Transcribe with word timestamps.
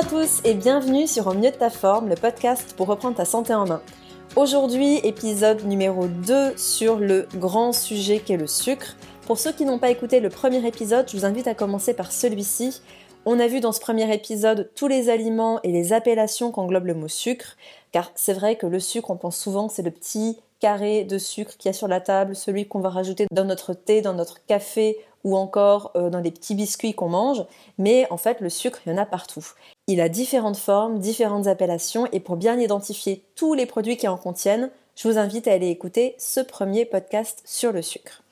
à 0.00 0.04
tous 0.04 0.40
et 0.44 0.54
bienvenue 0.54 1.06
sur 1.06 1.26
Au 1.26 1.34
mieux 1.34 1.50
de 1.50 1.56
ta 1.56 1.68
forme, 1.68 2.08
le 2.08 2.14
podcast 2.14 2.72
pour 2.74 2.86
reprendre 2.86 3.18
ta 3.18 3.26
santé 3.26 3.52
en 3.52 3.66
main. 3.66 3.82
Aujourd'hui, 4.34 4.96
épisode 5.04 5.66
numéro 5.66 6.06
2 6.06 6.56
sur 6.56 6.96
le 6.96 7.28
grand 7.34 7.74
sujet 7.74 8.18
qu'est 8.18 8.38
le 8.38 8.46
sucre. 8.46 8.96
Pour 9.26 9.36
ceux 9.36 9.52
qui 9.52 9.66
n'ont 9.66 9.78
pas 9.78 9.90
écouté 9.90 10.20
le 10.20 10.30
premier 10.30 10.66
épisode, 10.66 11.06
je 11.06 11.18
vous 11.18 11.26
invite 11.26 11.46
à 11.48 11.54
commencer 11.54 11.92
par 11.92 12.12
celui-ci. 12.12 12.80
On 13.26 13.38
a 13.38 13.46
vu 13.46 13.60
dans 13.60 13.72
ce 13.72 13.80
premier 13.80 14.10
épisode 14.14 14.70
tous 14.74 14.88
les 14.88 15.10
aliments 15.10 15.60
et 15.64 15.70
les 15.70 15.92
appellations 15.92 16.50
qu'englobe 16.50 16.86
le 16.86 16.94
mot 16.94 17.08
sucre, 17.08 17.58
car 17.92 18.10
c'est 18.14 18.32
vrai 18.32 18.56
que 18.56 18.66
le 18.66 18.80
sucre, 18.80 19.10
on 19.10 19.18
pense 19.18 19.36
souvent 19.36 19.68
que 19.68 19.74
c'est 19.74 19.82
le 19.82 19.90
petit 19.90 20.38
carré 20.60 21.04
de 21.04 21.18
sucre 21.18 21.56
qu'il 21.56 21.68
y 21.68 21.70
a 21.70 21.72
sur 21.72 21.88
la 21.88 22.00
table, 22.00 22.36
celui 22.36 22.68
qu'on 22.68 22.80
va 22.80 22.90
rajouter 22.90 23.26
dans 23.32 23.44
notre 23.44 23.74
thé, 23.74 24.02
dans 24.02 24.14
notre 24.14 24.44
café 24.44 24.98
ou 25.24 25.36
encore 25.36 25.90
euh, 25.96 26.10
dans 26.10 26.20
des 26.20 26.30
petits 26.30 26.54
biscuits 26.54 26.94
qu'on 26.94 27.08
mange, 27.08 27.44
mais 27.78 28.06
en 28.10 28.16
fait 28.16 28.40
le 28.40 28.48
sucre, 28.48 28.80
il 28.86 28.92
y 28.92 28.94
en 28.94 28.98
a 28.98 29.06
partout. 29.06 29.46
Il 29.86 30.00
a 30.00 30.08
différentes 30.08 30.56
formes, 30.56 30.98
différentes 30.98 31.46
appellations, 31.46 32.06
et 32.12 32.20
pour 32.20 32.36
bien 32.36 32.58
identifier 32.58 33.24
tous 33.34 33.54
les 33.54 33.66
produits 33.66 33.96
qui 33.96 34.08
en 34.08 34.16
contiennent, 34.16 34.70
je 34.96 35.08
vous 35.08 35.18
invite 35.18 35.48
à 35.48 35.52
aller 35.52 35.68
écouter 35.68 36.14
ce 36.18 36.40
premier 36.40 36.84
podcast 36.84 37.42
sur 37.44 37.72
le 37.72 37.82
sucre. 37.82 38.22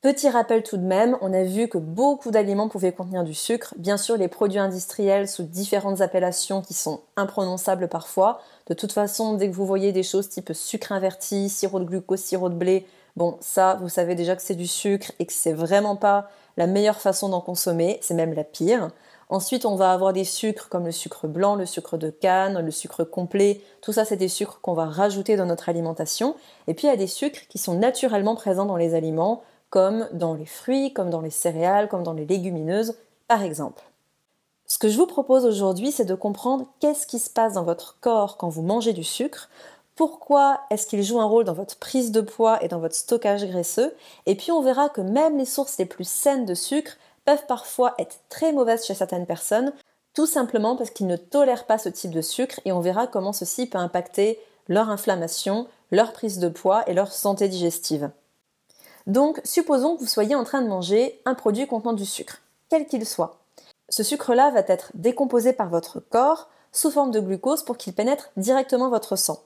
Petit 0.00 0.28
rappel 0.28 0.62
tout 0.62 0.76
de 0.76 0.84
même, 0.84 1.18
on 1.22 1.32
a 1.32 1.42
vu 1.42 1.66
que 1.66 1.76
beaucoup 1.76 2.30
d'aliments 2.30 2.68
pouvaient 2.68 2.92
contenir 2.92 3.24
du 3.24 3.34
sucre. 3.34 3.74
Bien 3.78 3.96
sûr, 3.96 4.16
les 4.16 4.28
produits 4.28 4.60
industriels 4.60 5.26
sous 5.26 5.42
différentes 5.42 6.00
appellations 6.00 6.62
qui 6.62 6.72
sont 6.72 7.00
imprononçables 7.16 7.88
parfois. 7.88 8.40
De 8.68 8.74
toute 8.74 8.92
façon, 8.92 9.34
dès 9.34 9.50
que 9.50 9.56
vous 9.56 9.66
voyez 9.66 9.90
des 9.90 10.04
choses 10.04 10.28
type 10.28 10.52
sucre 10.52 10.92
inverti, 10.92 11.48
sirop 11.48 11.80
de 11.80 11.84
glucose, 11.84 12.20
sirop 12.20 12.48
de 12.48 12.54
blé, 12.54 12.86
bon, 13.16 13.38
ça, 13.40 13.74
vous 13.80 13.88
savez 13.88 14.14
déjà 14.14 14.36
que 14.36 14.42
c'est 14.42 14.54
du 14.54 14.68
sucre 14.68 15.10
et 15.18 15.26
que 15.26 15.32
c'est 15.32 15.52
vraiment 15.52 15.96
pas 15.96 16.28
la 16.56 16.68
meilleure 16.68 17.00
façon 17.00 17.28
d'en 17.28 17.40
consommer, 17.40 17.98
c'est 18.00 18.14
même 18.14 18.34
la 18.34 18.44
pire. 18.44 18.90
Ensuite, 19.30 19.66
on 19.66 19.74
va 19.74 19.92
avoir 19.92 20.12
des 20.12 20.24
sucres 20.24 20.68
comme 20.68 20.86
le 20.86 20.92
sucre 20.92 21.26
blanc, 21.26 21.56
le 21.56 21.66
sucre 21.66 21.98
de 21.98 22.10
canne, 22.10 22.60
le 22.60 22.70
sucre 22.70 23.02
complet. 23.02 23.60
Tout 23.82 23.92
ça, 23.92 24.04
c'est 24.04 24.16
des 24.16 24.28
sucres 24.28 24.60
qu'on 24.60 24.74
va 24.74 24.86
rajouter 24.86 25.34
dans 25.34 25.46
notre 25.46 25.68
alimentation. 25.68 26.36
Et 26.68 26.74
puis, 26.74 26.86
il 26.86 26.90
y 26.90 26.94
a 26.94 26.96
des 26.96 27.08
sucres 27.08 27.48
qui 27.48 27.58
sont 27.58 27.74
naturellement 27.74 28.36
présents 28.36 28.64
dans 28.64 28.76
les 28.76 28.94
aliments, 28.94 29.42
comme 29.70 30.08
dans 30.12 30.34
les 30.34 30.46
fruits, 30.46 30.92
comme 30.92 31.10
dans 31.10 31.20
les 31.20 31.30
céréales, 31.30 31.88
comme 31.88 32.02
dans 32.02 32.12
les 32.12 32.26
légumineuses, 32.26 32.94
par 33.26 33.42
exemple. 33.42 33.82
Ce 34.66 34.78
que 34.78 34.88
je 34.88 34.98
vous 34.98 35.06
propose 35.06 35.46
aujourd'hui, 35.46 35.92
c'est 35.92 36.04
de 36.04 36.14
comprendre 36.14 36.66
qu'est-ce 36.80 37.06
qui 37.06 37.18
se 37.18 37.30
passe 37.30 37.54
dans 37.54 37.64
votre 37.64 37.98
corps 38.00 38.36
quand 38.36 38.48
vous 38.48 38.62
mangez 38.62 38.92
du 38.92 39.04
sucre, 39.04 39.48
pourquoi 39.96 40.60
est-ce 40.70 40.86
qu'il 40.86 41.02
joue 41.02 41.20
un 41.20 41.24
rôle 41.24 41.44
dans 41.44 41.54
votre 41.54 41.76
prise 41.76 42.12
de 42.12 42.20
poids 42.20 42.62
et 42.62 42.68
dans 42.68 42.78
votre 42.78 42.94
stockage 42.94 43.44
graisseux, 43.46 43.94
et 44.26 44.36
puis 44.36 44.52
on 44.52 44.62
verra 44.62 44.90
que 44.90 45.00
même 45.00 45.38
les 45.38 45.44
sources 45.44 45.78
les 45.78 45.86
plus 45.86 46.08
saines 46.08 46.44
de 46.44 46.54
sucre 46.54 46.92
peuvent 47.24 47.46
parfois 47.46 47.94
être 47.98 48.20
très 48.28 48.52
mauvaises 48.52 48.86
chez 48.86 48.94
certaines 48.94 49.26
personnes, 49.26 49.72
tout 50.14 50.26
simplement 50.26 50.76
parce 50.76 50.90
qu'ils 50.90 51.06
ne 51.06 51.16
tolèrent 51.16 51.66
pas 51.66 51.78
ce 51.78 51.88
type 51.88 52.12
de 52.12 52.20
sucre, 52.20 52.60
et 52.64 52.72
on 52.72 52.80
verra 52.80 53.06
comment 53.06 53.32
ceci 53.32 53.66
peut 53.66 53.78
impacter 53.78 54.38
leur 54.68 54.90
inflammation, 54.90 55.66
leur 55.90 56.12
prise 56.12 56.38
de 56.38 56.48
poids 56.48 56.88
et 56.88 56.94
leur 56.94 57.10
santé 57.10 57.48
digestive. 57.48 58.10
Donc, 59.08 59.40
supposons 59.42 59.96
que 59.96 60.00
vous 60.00 60.06
soyez 60.06 60.34
en 60.34 60.44
train 60.44 60.60
de 60.60 60.68
manger 60.68 61.20
un 61.24 61.34
produit 61.34 61.66
contenant 61.66 61.94
du 61.94 62.04
sucre, 62.04 62.42
quel 62.68 62.86
qu'il 62.86 63.06
soit. 63.06 63.38
Ce 63.88 64.02
sucre-là 64.02 64.50
va 64.50 64.60
être 64.68 64.92
décomposé 64.92 65.54
par 65.54 65.70
votre 65.70 65.98
corps 65.98 66.48
sous 66.72 66.90
forme 66.90 67.10
de 67.10 67.20
glucose 67.20 67.64
pour 67.64 67.78
qu'il 67.78 67.94
pénètre 67.94 68.30
directement 68.36 68.90
votre 68.90 69.16
sang. 69.16 69.40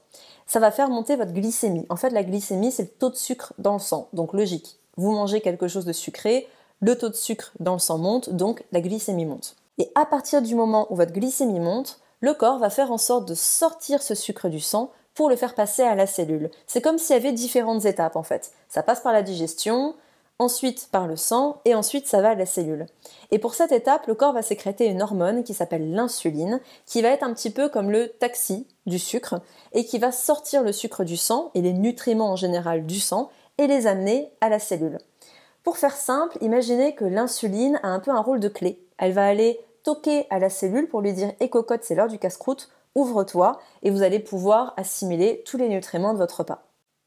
Ça 0.47 0.59
va 0.59 0.69
faire 0.69 0.89
monter 0.89 1.15
votre 1.15 1.31
glycémie. 1.31 1.85
En 1.87 1.95
fait, 1.95 2.09
la 2.09 2.23
glycémie, 2.23 2.73
c'est 2.73 2.83
le 2.83 2.89
taux 2.89 3.09
de 3.09 3.15
sucre 3.15 3.53
dans 3.57 3.73
le 3.73 3.79
sang. 3.79 4.09
Donc, 4.11 4.33
logique. 4.33 4.77
Vous 4.97 5.13
mangez 5.13 5.39
quelque 5.39 5.69
chose 5.69 5.85
de 5.85 5.93
sucré, 5.93 6.49
le 6.81 6.97
taux 6.97 7.07
de 7.07 7.15
sucre 7.15 7.53
dans 7.61 7.73
le 7.73 7.79
sang 7.79 7.97
monte, 7.97 8.29
donc 8.31 8.65
la 8.73 8.81
glycémie 8.81 9.25
monte. 9.25 9.55
Et 9.77 9.89
à 9.95 10.05
partir 10.05 10.41
du 10.41 10.55
moment 10.55 10.87
où 10.91 10.95
votre 10.97 11.13
glycémie 11.13 11.61
monte, 11.61 11.99
le 12.19 12.33
corps 12.33 12.59
va 12.59 12.69
faire 12.69 12.91
en 12.91 12.97
sorte 12.97 13.27
de 13.27 13.33
sortir 13.33 14.03
ce 14.03 14.13
sucre 14.13 14.49
du 14.49 14.59
sang 14.59 14.91
pour 15.13 15.29
le 15.29 15.35
faire 15.35 15.55
passer 15.55 15.83
à 15.83 15.95
la 15.95 16.07
cellule. 16.07 16.49
C'est 16.67 16.81
comme 16.81 16.97
s'il 16.97 17.15
y 17.15 17.19
avait 17.19 17.31
différentes 17.31 17.85
étapes 17.85 18.15
en 18.15 18.23
fait. 18.23 18.51
Ça 18.67 18.83
passe 18.83 19.01
par 19.01 19.13
la 19.13 19.21
digestion, 19.21 19.95
ensuite 20.39 20.89
par 20.91 21.07
le 21.07 21.15
sang 21.15 21.61
et 21.65 21.75
ensuite 21.75 22.07
ça 22.07 22.21
va 22.21 22.31
à 22.31 22.35
la 22.35 22.45
cellule. 22.45 22.87
Et 23.31 23.39
pour 23.39 23.53
cette 23.53 23.71
étape, 23.71 24.07
le 24.07 24.15
corps 24.15 24.33
va 24.33 24.41
sécréter 24.41 24.85
une 24.85 25.01
hormone 25.01 25.43
qui 25.43 25.53
s'appelle 25.53 25.91
l'insuline, 25.91 26.59
qui 26.85 27.01
va 27.01 27.09
être 27.09 27.23
un 27.23 27.33
petit 27.33 27.51
peu 27.51 27.69
comme 27.69 27.91
le 27.91 28.09
taxi 28.09 28.67
du 28.85 28.99
sucre 28.99 29.41
et 29.73 29.85
qui 29.85 29.99
va 29.99 30.11
sortir 30.11 30.63
le 30.63 30.71
sucre 30.71 31.03
du 31.03 31.17
sang 31.17 31.51
et 31.53 31.61
les 31.61 31.73
nutriments 31.73 32.31
en 32.31 32.35
général 32.35 32.85
du 32.85 32.99
sang 32.99 33.29
et 33.57 33.67
les 33.67 33.87
amener 33.87 34.31
à 34.41 34.49
la 34.49 34.59
cellule. 34.59 34.97
Pour 35.63 35.77
faire 35.77 35.95
simple, 35.95 36.37
imaginez 36.41 36.93
que 36.93 37.05
l'insuline 37.05 37.79
a 37.83 37.87
un 37.87 37.99
peu 37.99 38.11
un 38.11 38.19
rôle 38.19 38.39
de 38.39 38.49
clé. 38.49 38.83
Elle 38.97 39.13
va 39.13 39.25
aller 39.25 39.59
toquer 39.83 40.27
à 40.29 40.39
la 40.39 40.49
cellule 40.49 40.89
pour 40.89 41.01
lui 41.01 41.13
dire 41.13 41.31
écocote, 41.39 41.83
c'est 41.83 41.95
l'heure 41.95 42.07
du 42.07 42.19
casse-croûte, 42.19 42.69
ouvre-toi 42.95 43.59
et 43.81 43.91
vous 43.91 44.03
allez 44.03 44.19
pouvoir 44.19 44.73
assimiler 44.77 45.43
tous 45.45 45.57
les 45.57 45.69
nutriments 45.69 46.13
de 46.13 46.17
votre 46.17 46.39
repas. 46.39 46.63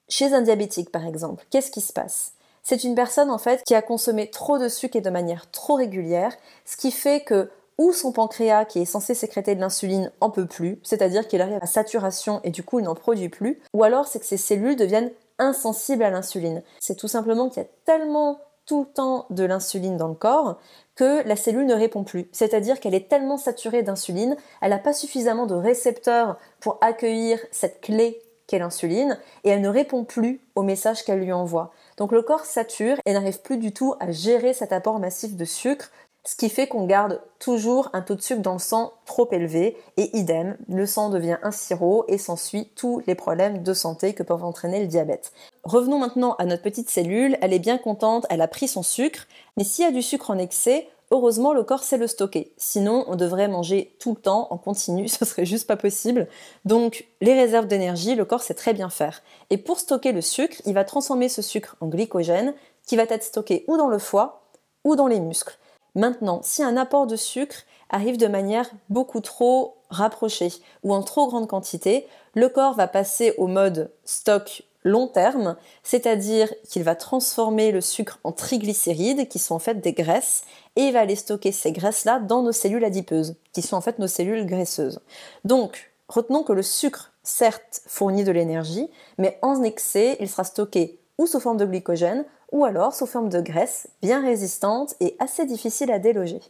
Chez 0.08 0.32
un 0.32 0.42
diabétique 0.42 0.90
par 0.90 1.06
exemple, 1.06 1.44
qu'est-ce 1.50 1.70
qui 1.70 1.80
se 1.80 1.92
passe? 1.92 2.32
C'est 2.62 2.84
une 2.84 2.94
personne 2.94 3.30
en 3.30 3.38
fait 3.38 3.62
qui 3.64 3.74
a 3.74 3.82
consommé 3.82 4.28
trop 4.30 4.58
de 4.58 4.68
sucre 4.68 4.96
et 4.96 5.00
de 5.00 5.10
manière 5.10 5.50
trop 5.50 5.74
régulière, 5.74 6.34
ce 6.64 6.76
qui 6.76 6.90
fait 6.90 7.20
que 7.20 7.50
ou 7.78 7.92
son 7.92 8.10
pancréas 8.10 8.64
qui 8.64 8.80
est 8.80 8.86
censé 8.86 9.14
sécréter 9.14 9.54
de 9.54 9.60
l'insuline 9.60 10.10
en 10.20 10.30
peut 10.30 10.46
plus, 10.46 10.80
c'est-à-dire 10.82 11.28
qu'il 11.28 11.42
arrive 11.42 11.58
à 11.60 11.66
saturation 11.66 12.40
et 12.42 12.50
du 12.50 12.62
coup 12.62 12.78
il 12.78 12.84
n'en 12.84 12.94
produit 12.94 13.28
plus, 13.28 13.60
ou 13.74 13.84
alors 13.84 14.06
c'est 14.06 14.18
que 14.18 14.26
ses 14.26 14.36
cellules 14.36 14.76
deviennent 14.76 15.12
insensibles 15.38 16.02
à 16.02 16.10
l'insuline. 16.10 16.62
C'est 16.80 16.96
tout 16.96 17.08
simplement 17.08 17.48
qu'il 17.48 17.62
y 17.62 17.66
a 17.66 17.68
tellement 17.84 18.40
tout 18.66 18.80
le 18.80 18.92
temps 18.92 19.26
de 19.30 19.44
l'insuline 19.44 19.96
dans 19.96 20.08
le 20.08 20.14
corps 20.14 20.58
que 20.96 21.26
la 21.26 21.36
cellule 21.36 21.66
ne 21.66 21.74
répond 21.74 22.04
plus. 22.04 22.28
C'est-à-dire 22.32 22.80
qu'elle 22.80 22.94
est 22.94 23.08
tellement 23.08 23.36
saturée 23.36 23.82
d'insuline, 23.82 24.36
elle 24.60 24.70
n'a 24.70 24.78
pas 24.78 24.92
suffisamment 24.92 25.46
de 25.46 25.54
récepteurs 25.54 26.36
pour 26.60 26.78
accueillir 26.80 27.38
cette 27.52 27.80
clé 27.80 28.20
qu'est 28.46 28.58
l'insuline, 28.58 29.18
et 29.44 29.50
elle 29.50 29.60
ne 29.60 29.68
répond 29.68 30.04
plus 30.04 30.40
au 30.54 30.62
message 30.62 31.04
qu'elle 31.04 31.20
lui 31.20 31.32
envoie. 31.32 31.72
Donc 31.96 32.12
le 32.12 32.22
corps 32.22 32.44
sature 32.44 32.96
et 33.04 33.12
n'arrive 33.12 33.40
plus 33.40 33.58
du 33.58 33.72
tout 33.72 33.94
à 33.98 34.12
gérer 34.12 34.52
cet 34.52 34.72
apport 34.72 34.98
massif 34.98 35.36
de 35.36 35.44
sucre 35.44 35.90
ce 36.26 36.34
qui 36.34 36.48
fait 36.48 36.66
qu'on 36.66 36.86
garde 36.86 37.20
toujours 37.38 37.88
un 37.92 38.02
taux 38.02 38.16
de 38.16 38.20
sucre 38.20 38.42
dans 38.42 38.54
le 38.54 38.58
sang 38.58 38.94
trop 39.04 39.28
élevé 39.30 39.76
et 39.96 40.16
idem, 40.16 40.56
le 40.68 40.84
sang 40.84 41.08
devient 41.08 41.38
un 41.44 41.52
sirop 41.52 42.04
et 42.08 42.18
s'ensuit 42.18 42.68
tous 42.74 43.00
les 43.06 43.14
problèmes 43.14 43.62
de 43.62 43.72
santé 43.72 44.12
que 44.12 44.24
peuvent 44.24 44.42
entraîner 44.42 44.80
le 44.80 44.88
diabète. 44.88 45.32
Revenons 45.62 46.00
maintenant 46.00 46.34
à 46.40 46.44
notre 46.44 46.64
petite 46.64 46.90
cellule, 46.90 47.38
elle 47.40 47.52
est 47.52 47.60
bien 47.60 47.78
contente, 47.78 48.26
elle 48.28 48.42
a 48.42 48.48
pris 48.48 48.66
son 48.66 48.82
sucre, 48.82 49.28
mais 49.56 49.62
s'il 49.62 49.84
y 49.84 49.88
a 49.88 49.92
du 49.92 50.02
sucre 50.02 50.30
en 50.30 50.38
excès, 50.38 50.88
heureusement 51.12 51.52
le 51.52 51.62
corps 51.62 51.84
sait 51.84 51.96
le 51.96 52.08
stocker. 52.08 52.52
Sinon, 52.56 53.04
on 53.06 53.14
devrait 53.14 53.46
manger 53.46 53.94
tout 54.00 54.10
le 54.10 54.20
temps 54.20 54.48
en 54.50 54.58
continu, 54.58 55.06
ce 55.08 55.24
serait 55.24 55.46
juste 55.46 55.68
pas 55.68 55.76
possible. 55.76 56.26
Donc, 56.64 57.06
les 57.20 57.34
réserves 57.34 57.68
d'énergie, 57.68 58.16
le 58.16 58.24
corps 58.24 58.42
sait 58.42 58.54
très 58.54 58.74
bien 58.74 58.90
faire. 58.90 59.22
Et 59.50 59.58
pour 59.58 59.78
stocker 59.78 60.10
le 60.10 60.22
sucre, 60.22 60.56
il 60.66 60.74
va 60.74 60.82
transformer 60.82 61.28
ce 61.28 61.40
sucre 61.40 61.76
en 61.80 61.86
glycogène 61.86 62.52
qui 62.84 62.96
va 62.96 63.04
être 63.04 63.22
stocké 63.22 63.64
ou 63.68 63.76
dans 63.76 63.88
le 63.88 64.00
foie 64.00 64.42
ou 64.82 64.96
dans 64.96 65.06
les 65.06 65.20
muscles. 65.20 65.56
Maintenant, 65.96 66.40
si 66.42 66.62
un 66.62 66.76
apport 66.76 67.06
de 67.06 67.16
sucre 67.16 67.64
arrive 67.88 68.18
de 68.18 68.26
manière 68.26 68.70
beaucoup 68.90 69.20
trop 69.20 69.78
rapprochée 69.88 70.52
ou 70.84 70.92
en 70.92 71.02
trop 71.02 71.26
grande 71.26 71.48
quantité, 71.48 72.06
le 72.34 72.50
corps 72.50 72.74
va 72.74 72.86
passer 72.86 73.32
au 73.38 73.46
mode 73.46 73.90
stock 74.04 74.62
long 74.84 75.08
terme, 75.08 75.56
c'est-à-dire 75.82 76.52
qu'il 76.68 76.84
va 76.84 76.94
transformer 76.94 77.72
le 77.72 77.80
sucre 77.80 78.20
en 78.24 78.32
triglycérides, 78.32 79.26
qui 79.28 79.38
sont 79.38 79.54
en 79.54 79.58
fait 79.58 79.80
des 79.80 79.94
graisses, 79.94 80.44
et 80.76 80.82
il 80.82 80.92
va 80.92 81.00
aller 81.00 81.16
stocker 81.16 81.50
ces 81.50 81.72
graisses-là 81.72 82.20
dans 82.20 82.42
nos 82.42 82.52
cellules 82.52 82.84
adipeuses, 82.84 83.34
qui 83.54 83.62
sont 83.62 83.76
en 83.76 83.80
fait 83.80 83.98
nos 83.98 84.06
cellules 84.06 84.44
graisseuses. 84.44 85.00
Donc, 85.44 85.92
retenons 86.08 86.42
que 86.42 86.52
le 86.52 86.62
sucre, 86.62 87.12
certes, 87.22 87.80
fournit 87.86 88.22
de 88.22 88.32
l'énergie, 88.32 88.88
mais 89.16 89.38
en 89.40 89.62
excès, 89.62 90.18
il 90.20 90.28
sera 90.28 90.44
stocké 90.44 91.00
ou 91.18 91.26
sous 91.26 91.40
forme 91.40 91.56
de 91.56 91.64
glycogène, 91.64 92.26
ou 92.52 92.64
alors 92.64 92.94
sous 92.94 93.06
forme 93.06 93.28
de 93.28 93.40
graisse 93.40 93.88
bien 94.02 94.22
résistante 94.22 94.94
et 95.00 95.16
assez 95.18 95.46
difficile 95.46 95.90
à 95.90 95.98
déloger. 95.98 96.40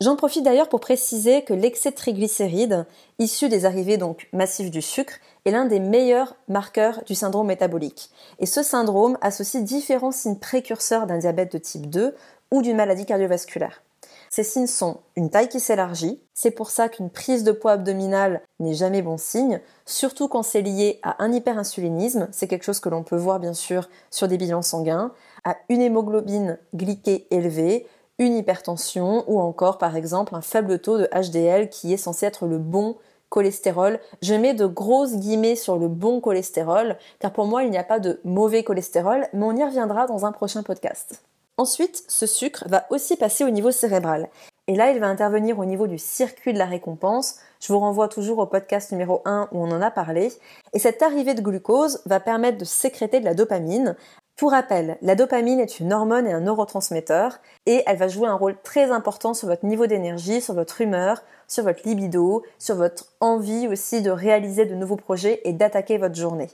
J'en 0.00 0.16
profite 0.16 0.44
d'ailleurs 0.44 0.68
pour 0.68 0.80
préciser 0.80 1.42
que 1.42 1.54
l'excès 1.54 1.90
de 1.90 1.96
triglycérides, 1.96 2.86
issu 3.18 3.48
des 3.48 3.64
arrivées 3.64 3.96
donc 3.96 4.28
massives 4.34 4.70
du 4.70 4.82
sucre, 4.82 5.14
est 5.46 5.50
l'un 5.50 5.64
des 5.64 5.80
meilleurs 5.80 6.36
marqueurs 6.48 7.02
du 7.06 7.14
syndrome 7.14 7.46
métabolique. 7.46 8.10
Et 8.38 8.44
ce 8.44 8.62
syndrome 8.62 9.16
associe 9.22 9.64
différents 9.64 10.12
signes 10.12 10.38
précurseurs 10.38 11.06
d'un 11.06 11.16
diabète 11.16 11.52
de 11.52 11.58
type 11.58 11.88
2 11.88 12.14
ou 12.50 12.60
d'une 12.60 12.76
maladie 12.76 13.06
cardiovasculaire. 13.06 13.82
Ces 14.28 14.44
signes 14.44 14.66
sont 14.66 14.98
une 15.14 15.30
taille 15.30 15.48
qui 15.48 15.60
s'élargit, 15.60 16.20
c'est 16.34 16.50
pour 16.50 16.70
ça 16.70 16.90
qu'une 16.90 17.08
prise 17.08 17.44
de 17.44 17.52
poids 17.52 17.72
abdominale 17.72 18.42
n'est 18.58 18.74
jamais 18.74 19.00
bon 19.00 19.16
signe, 19.16 19.60
surtout 19.86 20.28
quand 20.28 20.42
c'est 20.42 20.62
lié 20.62 21.00
à 21.02 21.22
un 21.22 21.32
hyperinsulinisme, 21.32 22.28
c'est 22.32 22.48
quelque 22.48 22.64
chose 22.64 22.80
que 22.80 22.88
l'on 22.88 23.02
peut 23.02 23.16
voir 23.16 23.40
bien 23.40 23.54
sûr 23.54 23.88
sur 24.10 24.28
des 24.28 24.36
bilans 24.36 24.62
sanguins, 24.62 25.12
à 25.46 25.56
une 25.70 25.80
hémoglobine 25.80 26.58
glyquée 26.74 27.26
élevée, 27.30 27.86
une 28.18 28.36
hypertension 28.36 29.24
ou 29.28 29.40
encore 29.40 29.78
par 29.78 29.96
exemple 29.96 30.34
un 30.34 30.42
faible 30.42 30.80
taux 30.80 30.98
de 30.98 31.08
HDL 31.14 31.70
qui 31.70 31.94
est 31.94 31.98
censé 31.98 32.26
être 32.26 32.46
le 32.46 32.58
bon 32.58 32.96
cholestérol. 33.28 34.00
Je 34.22 34.34
mets 34.34 34.54
de 34.54 34.66
grosses 34.66 35.14
guillemets 35.16 35.56
sur 35.56 35.78
le 35.78 35.88
bon 35.88 36.20
cholestérol 36.20 36.96
car 37.20 37.32
pour 37.32 37.46
moi 37.46 37.62
il 37.62 37.70
n'y 37.70 37.78
a 37.78 37.84
pas 37.84 38.00
de 38.00 38.20
mauvais 38.24 38.64
cholestérol 38.64 39.26
mais 39.32 39.44
on 39.44 39.56
y 39.56 39.64
reviendra 39.64 40.06
dans 40.06 40.26
un 40.26 40.32
prochain 40.32 40.62
podcast. 40.62 41.22
Ensuite, 41.58 42.04
ce 42.08 42.26
sucre 42.26 42.64
va 42.68 42.84
aussi 42.90 43.16
passer 43.16 43.42
au 43.42 43.48
niveau 43.48 43.70
cérébral. 43.70 44.28
Et 44.66 44.74
là, 44.74 44.90
il 44.90 45.00
va 45.00 45.06
intervenir 45.06 45.58
au 45.58 45.64
niveau 45.64 45.86
du 45.86 45.96
circuit 45.96 46.52
de 46.52 46.58
la 46.58 46.66
récompense. 46.66 47.36
Je 47.60 47.72
vous 47.72 47.78
renvoie 47.78 48.08
toujours 48.08 48.38
au 48.38 48.46
podcast 48.46 48.92
numéro 48.92 49.22
1 49.24 49.48
où 49.52 49.64
on 49.64 49.70
en 49.70 49.80
a 49.80 49.90
parlé. 49.90 50.32
Et 50.74 50.78
cette 50.78 51.00
arrivée 51.00 51.32
de 51.32 51.40
glucose 51.40 52.02
va 52.04 52.20
permettre 52.20 52.58
de 52.58 52.66
sécréter 52.66 53.20
de 53.20 53.24
la 53.24 53.32
dopamine. 53.32 53.96
Pour 54.36 54.50
rappel, 54.50 54.98
la 55.00 55.14
dopamine 55.14 55.60
est 55.60 55.80
une 55.80 55.94
hormone 55.94 56.26
et 56.26 56.32
un 56.32 56.40
neurotransmetteur 56.40 57.38
et 57.64 57.82
elle 57.86 57.96
va 57.96 58.06
jouer 58.06 58.28
un 58.28 58.34
rôle 58.34 58.56
très 58.62 58.90
important 58.90 59.32
sur 59.32 59.48
votre 59.48 59.64
niveau 59.64 59.86
d'énergie, 59.86 60.42
sur 60.42 60.52
votre 60.52 60.82
humeur, 60.82 61.22
sur 61.48 61.64
votre 61.64 61.88
libido, 61.88 62.42
sur 62.58 62.74
votre 62.74 63.06
envie 63.20 63.66
aussi 63.66 64.02
de 64.02 64.10
réaliser 64.10 64.66
de 64.66 64.74
nouveaux 64.74 64.96
projets 64.96 65.40
et 65.44 65.54
d'attaquer 65.54 65.96
votre 65.96 66.16
journée 66.16 66.50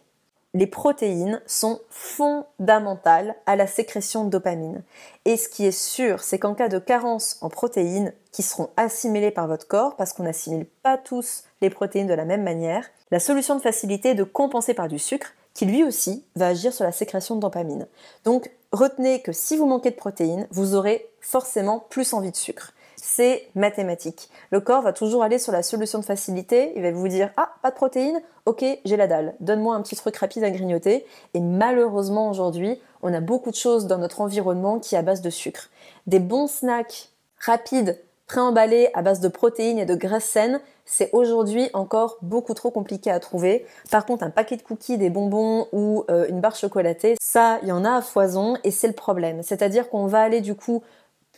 les 0.54 0.66
protéines 0.66 1.40
sont 1.46 1.80
fondamentales 1.88 3.34
à 3.46 3.56
la 3.56 3.66
sécrétion 3.66 4.24
de 4.24 4.30
dopamine. 4.30 4.82
Et 5.24 5.36
ce 5.36 5.48
qui 5.48 5.64
est 5.64 5.70
sûr, 5.70 6.22
c'est 6.22 6.38
qu'en 6.38 6.54
cas 6.54 6.68
de 6.68 6.78
carence 6.78 7.38
en 7.40 7.48
protéines 7.48 8.12
qui 8.32 8.42
seront 8.42 8.68
assimilées 8.76 9.30
par 9.30 9.46
votre 9.46 9.66
corps, 9.66 9.96
parce 9.96 10.12
qu'on 10.12 10.24
n'assimile 10.24 10.66
pas 10.82 10.98
tous 10.98 11.44
les 11.62 11.70
protéines 11.70 12.06
de 12.06 12.14
la 12.14 12.26
même 12.26 12.42
manière, 12.42 12.84
la 13.10 13.20
solution 13.20 13.56
de 13.56 13.62
facilité 13.62 14.10
est 14.10 14.14
de 14.14 14.24
compenser 14.24 14.74
par 14.74 14.88
du 14.88 14.98
sucre, 14.98 15.32
qui 15.54 15.66
lui 15.66 15.84
aussi 15.84 16.24
va 16.36 16.48
agir 16.48 16.72
sur 16.72 16.84
la 16.84 16.92
sécrétion 16.92 17.36
de 17.36 17.40
dopamine. 17.40 17.86
Donc 18.24 18.50
retenez 18.72 19.22
que 19.22 19.32
si 19.32 19.56
vous 19.56 19.66
manquez 19.66 19.90
de 19.90 19.96
protéines, 19.96 20.46
vous 20.50 20.74
aurez 20.74 21.08
forcément 21.20 21.84
plus 21.90 22.12
envie 22.12 22.30
de 22.30 22.36
sucre 22.36 22.72
c'est 23.02 23.48
mathématique. 23.56 24.30
Le 24.52 24.60
corps 24.60 24.82
va 24.82 24.92
toujours 24.92 25.24
aller 25.24 25.40
sur 25.40 25.52
la 25.52 25.64
solution 25.64 25.98
de 25.98 26.04
facilité, 26.04 26.72
il 26.76 26.82
va 26.82 26.92
vous 26.92 27.08
dire 27.08 27.30
ah 27.36 27.52
pas 27.60 27.70
de 27.70 27.74
protéines, 27.74 28.22
ok 28.46 28.64
j'ai 28.84 28.96
la 28.96 29.08
dalle, 29.08 29.34
donne-moi 29.40 29.74
un 29.74 29.82
petit 29.82 29.96
truc 29.96 30.16
rapide 30.16 30.44
à 30.44 30.50
grignoter. 30.50 31.04
Et 31.34 31.40
malheureusement 31.40 32.30
aujourd'hui, 32.30 32.80
on 33.02 33.12
a 33.12 33.20
beaucoup 33.20 33.50
de 33.50 33.56
choses 33.56 33.88
dans 33.88 33.98
notre 33.98 34.20
environnement 34.20 34.78
qui 34.78 34.94
est 34.94 34.98
à 34.98 35.02
base 35.02 35.20
de 35.20 35.30
sucre. 35.30 35.68
Des 36.06 36.20
bons 36.20 36.46
snacks 36.46 37.08
rapides, 37.40 37.98
préemballés 38.32 38.88
à 38.94 39.02
base 39.02 39.20
de 39.20 39.28
protéines 39.28 39.78
et 39.78 39.84
de 39.84 39.94
graisses 39.94 40.24
saines, 40.24 40.60
c'est 40.86 41.10
aujourd'hui 41.12 41.68
encore 41.74 42.16
beaucoup 42.22 42.54
trop 42.54 42.70
compliqué 42.70 43.10
à 43.10 43.20
trouver. 43.20 43.66
Par 43.90 44.06
contre, 44.06 44.24
un 44.24 44.30
paquet 44.30 44.56
de 44.56 44.62
cookies, 44.62 44.96
des 44.96 45.10
bonbons 45.10 45.68
ou 45.72 46.04
euh, 46.10 46.24
une 46.30 46.40
barre 46.40 46.56
chocolatée, 46.56 47.16
ça, 47.20 47.58
il 47.62 47.68
y 47.68 47.72
en 47.72 47.84
a 47.84 47.96
à 47.96 48.00
foison 48.00 48.56
et 48.64 48.70
c'est 48.70 48.86
le 48.86 48.94
problème. 48.94 49.42
C'est-à-dire 49.42 49.90
qu'on 49.90 50.06
va 50.06 50.22
aller 50.22 50.40
du 50.40 50.54
coup 50.54 50.82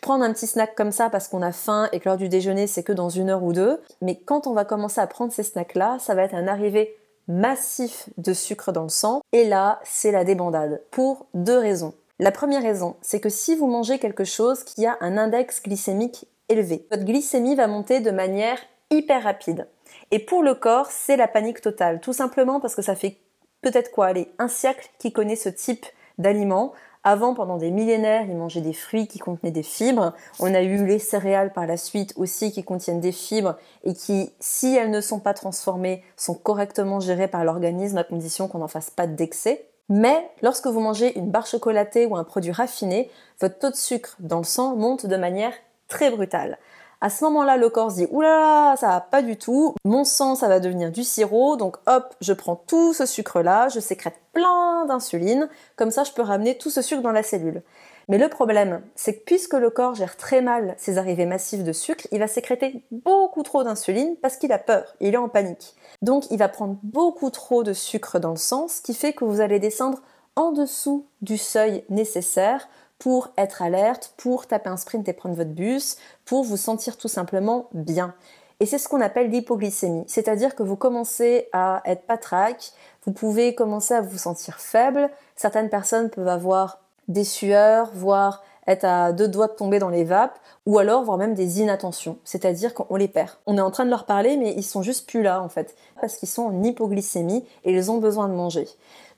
prendre 0.02 0.22
un 0.22 0.32
petit 0.32 0.46
snack 0.46 0.76
comme 0.76 0.92
ça 0.92 1.10
parce 1.10 1.26
qu'on 1.26 1.42
a 1.42 1.50
faim 1.50 1.88
et 1.90 1.98
que 1.98 2.08
l'heure 2.08 2.16
du 2.16 2.28
déjeuner 2.28 2.68
c'est 2.68 2.84
que 2.84 2.92
dans 2.92 3.08
une 3.08 3.28
heure 3.28 3.42
ou 3.42 3.52
deux. 3.52 3.80
Mais 4.00 4.14
quand 4.14 4.46
on 4.46 4.52
va 4.52 4.64
commencer 4.64 5.00
à 5.00 5.08
prendre 5.08 5.32
ces 5.32 5.42
snacks-là, 5.42 5.96
ça 5.98 6.14
va 6.14 6.22
être 6.22 6.34
un 6.34 6.46
arrivé 6.46 6.94
massif 7.26 8.08
de 8.18 8.32
sucre 8.32 8.70
dans 8.70 8.84
le 8.84 8.88
sang. 8.88 9.20
Et 9.32 9.44
là, 9.44 9.80
c'est 9.82 10.12
la 10.12 10.22
débandade. 10.22 10.80
Pour 10.92 11.26
deux 11.34 11.58
raisons. 11.58 11.92
La 12.20 12.30
première 12.30 12.62
raison, 12.62 12.94
c'est 13.02 13.18
que 13.18 13.28
si 13.28 13.56
vous 13.56 13.66
mangez 13.66 13.98
quelque 13.98 14.22
chose 14.22 14.62
qui 14.62 14.86
a 14.86 14.96
un 15.00 15.18
index 15.18 15.60
glycémique 15.60 16.28
élevé, 16.48 16.86
votre 16.90 17.04
glycémie 17.04 17.54
va 17.54 17.66
monter 17.66 18.00
de 18.00 18.10
manière 18.10 18.58
hyper 18.90 19.22
rapide. 19.22 19.68
Et 20.10 20.18
pour 20.18 20.42
le 20.42 20.54
corps, 20.54 20.90
c'est 20.90 21.16
la 21.16 21.28
panique 21.28 21.60
totale. 21.60 22.00
Tout 22.00 22.12
simplement 22.12 22.60
parce 22.60 22.74
que 22.74 22.82
ça 22.82 22.94
fait 22.94 23.16
peut-être 23.62 23.90
quoi, 23.90 24.06
allez, 24.06 24.30
un 24.38 24.48
siècle 24.48 24.90
qu'il 24.98 25.12
connaît 25.12 25.36
ce 25.36 25.48
type 25.48 25.86
d'aliments 26.18 26.72
avant, 27.06 27.34
pendant 27.34 27.58
des 27.58 27.70
millénaires, 27.70 28.24
ils 28.26 28.36
mangeaient 28.36 28.62
des 28.62 28.72
fruits 28.72 29.06
qui 29.06 29.18
contenaient 29.18 29.52
des 29.52 29.62
fibres. 29.62 30.14
On 30.40 30.54
a 30.54 30.62
eu 30.62 30.86
les 30.86 30.98
céréales 30.98 31.52
par 31.52 31.66
la 31.66 31.76
suite 31.76 32.14
aussi 32.16 32.50
qui 32.50 32.64
contiennent 32.64 33.00
des 33.00 33.12
fibres 33.12 33.56
et 33.84 33.92
qui, 33.92 34.32
si 34.40 34.74
elles 34.74 34.90
ne 34.90 35.02
sont 35.02 35.20
pas 35.20 35.34
transformées, 35.34 36.02
sont 36.16 36.32
correctement 36.32 37.00
gérées 37.00 37.28
par 37.28 37.44
l'organisme 37.44 37.98
à 37.98 38.04
condition 38.04 38.48
qu'on 38.48 38.58
n'en 38.58 38.68
fasse 38.68 38.88
pas 38.88 39.06
d'excès. 39.06 39.68
Mais 39.90 40.30
lorsque 40.40 40.66
vous 40.66 40.80
mangez 40.80 41.18
une 41.18 41.30
barre 41.30 41.46
chocolatée 41.46 42.06
ou 42.06 42.16
un 42.16 42.24
produit 42.24 42.52
raffiné, 42.52 43.10
votre 43.38 43.58
taux 43.58 43.70
de 43.70 43.76
sucre 43.76 44.16
dans 44.18 44.38
le 44.38 44.44
sang 44.44 44.74
monte 44.74 45.04
de 45.04 45.16
manière 45.18 45.52
très 45.88 46.10
brutale. 46.10 46.58
À 47.00 47.10
ce 47.10 47.22
moment-là, 47.24 47.58
le 47.58 47.68
corps 47.68 47.90
se 47.90 47.96
dit 47.96 48.06
oulala, 48.10 48.76
ça 48.76 48.88
va 48.88 49.00
pas 49.00 49.20
du 49.20 49.36
tout. 49.36 49.74
Mon 49.84 50.04
sang, 50.04 50.36
ça 50.36 50.48
va 50.48 50.58
devenir 50.58 50.90
du 50.90 51.04
sirop. 51.04 51.56
Donc 51.56 51.76
hop, 51.86 52.14
je 52.22 52.32
prends 52.32 52.56
tout 52.56 52.94
ce 52.94 53.04
sucre-là, 53.04 53.68
je 53.68 53.78
sécrète 53.78 54.16
plein 54.32 54.86
d'insuline. 54.86 55.48
Comme 55.76 55.90
ça, 55.90 56.04
je 56.04 56.12
peux 56.12 56.22
ramener 56.22 56.56
tout 56.56 56.70
ce 56.70 56.80
sucre 56.80 57.02
dans 57.02 57.12
la 57.12 57.22
cellule. 57.22 57.62
Mais 58.08 58.18
le 58.18 58.28
problème, 58.28 58.82
c'est 58.94 59.16
que 59.16 59.24
puisque 59.24 59.54
le 59.54 59.70
corps 59.70 59.94
gère 59.94 60.16
très 60.16 60.40
mal 60.42 60.74
ces 60.78 60.98
arrivées 60.98 61.26
massives 61.26 61.62
de 61.62 61.72
sucre, 61.72 62.06
il 62.12 62.18
va 62.20 62.26
sécréter 62.26 62.84
beaucoup 62.90 63.42
trop 63.42 63.64
d'insuline 63.64 64.16
parce 64.22 64.36
qu'il 64.36 64.52
a 64.52 64.58
peur, 64.58 64.94
il 65.00 65.14
est 65.14 65.18
en 65.18 65.28
panique. 65.28 65.74
Donc 66.02 66.30
il 66.30 66.38
va 66.38 66.48
prendre 66.48 66.76
beaucoup 66.82 67.30
trop 67.30 67.62
de 67.62 67.72
sucre 67.72 68.18
dans 68.18 68.30
le 68.30 68.36
sang, 68.36 68.68
ce 68.68 68.80
qui 68.80 68.94
fait 68.94 69.12
que 69.12 69.24
vous 69.24 69.40
allez 69.40 69.58
descendre 69.58 70.00
en 70.36 70.52
dessous 70.52 71.06
du 71.22 71.38
seuil 71.38 71.84
nécessaire 71.88 72.68
pour 73.04 73.28
être 73.36 73.60
alerte, 73.60 74.14
pour 74.16 74.46
taper 74.46 74.70
un 74.70 74.78
sprint 74.78 75.06
et 75.10 75.12
prendre 75.12 75.34
votre 75.34 75.50
bus, 75.50 75.98
pour 76.24 76.42
vous 76.42 76.56
sentir 76.56 76.96
tout 76.96 77.06
simplement 77.06 77.68
bien. 77.74 78.14
Et 78.60 78.66
c'est 78.66 78.78
ce 78.78 78.88
qu'on 78.88 79.02
appelle 79.02 79.28
l'hypoglycémie, 79.28 80.04
c'est-à-dire 80.06 80.54
que 80.54 80.62
vous 80.62 80.76
commencez 80.76 81.50
à 81.52 81.82
être 81.84 82.06
patraque, 82.06 82.72
vous 83.04 83.12
pouvez 83.12 83.54
commencer 83.54 83.92
à 83.92 84.00
vous 84.00 84.16
sentir 84.16 84.58
faible, 84.58 85.10
certaines 85.36 85.68
personnes 85.68 86.08
peuvent 86.08 86.28
avoir 86.28 86.80
des 87.08 87.24
sueurs, 87.24 87.90
voire 87.92 88.42
être 88.66 88.84
à 88.84 89.12
deux 89.12 89.28
doigts 89.28 89.48
de 89.48 89.52
tomber 89.52 89.78
dans 89.78 89.88
les 89.88 90.04
vapes, 90.04 90.38
ou 90.66 90.78
alors 90.78 91.04
voire 91.04 91.18
même 91.18 91.34
des 91.34 91.60
inattentions, 91.60 92.18
c'est-à-dire 92.24 92.74
qu'on 92.74 92.96
les 92.96 93.08
perd. 93.08 93.30
On 93.46 93.58
est 93.58 93.62
en 93.62 93.70
train 93.70 93.84
de 93.84 93.90
leur 93.90 94.06
parler, 94.06 94.36
mais 94.36 94.54
ils 94.56 94.64
sont 94.64 94.82
juste 94.82 95.08
plus 95.08 95.22
là 95.22 95.42
en 95.42 95.48
fait, 95.48 95.74
parce 96.00 96.16
qu'ils 96.16 96.28
sont 96.28 96.44
en 96.44 96.62
hypoglycémie 96.62 97.44
et 97.64 97.72
ils 97.72 97.90
ont 97.90 97.98
besoin 97.98 98.28
de 98.28 98.34
manger. 98.34 98.66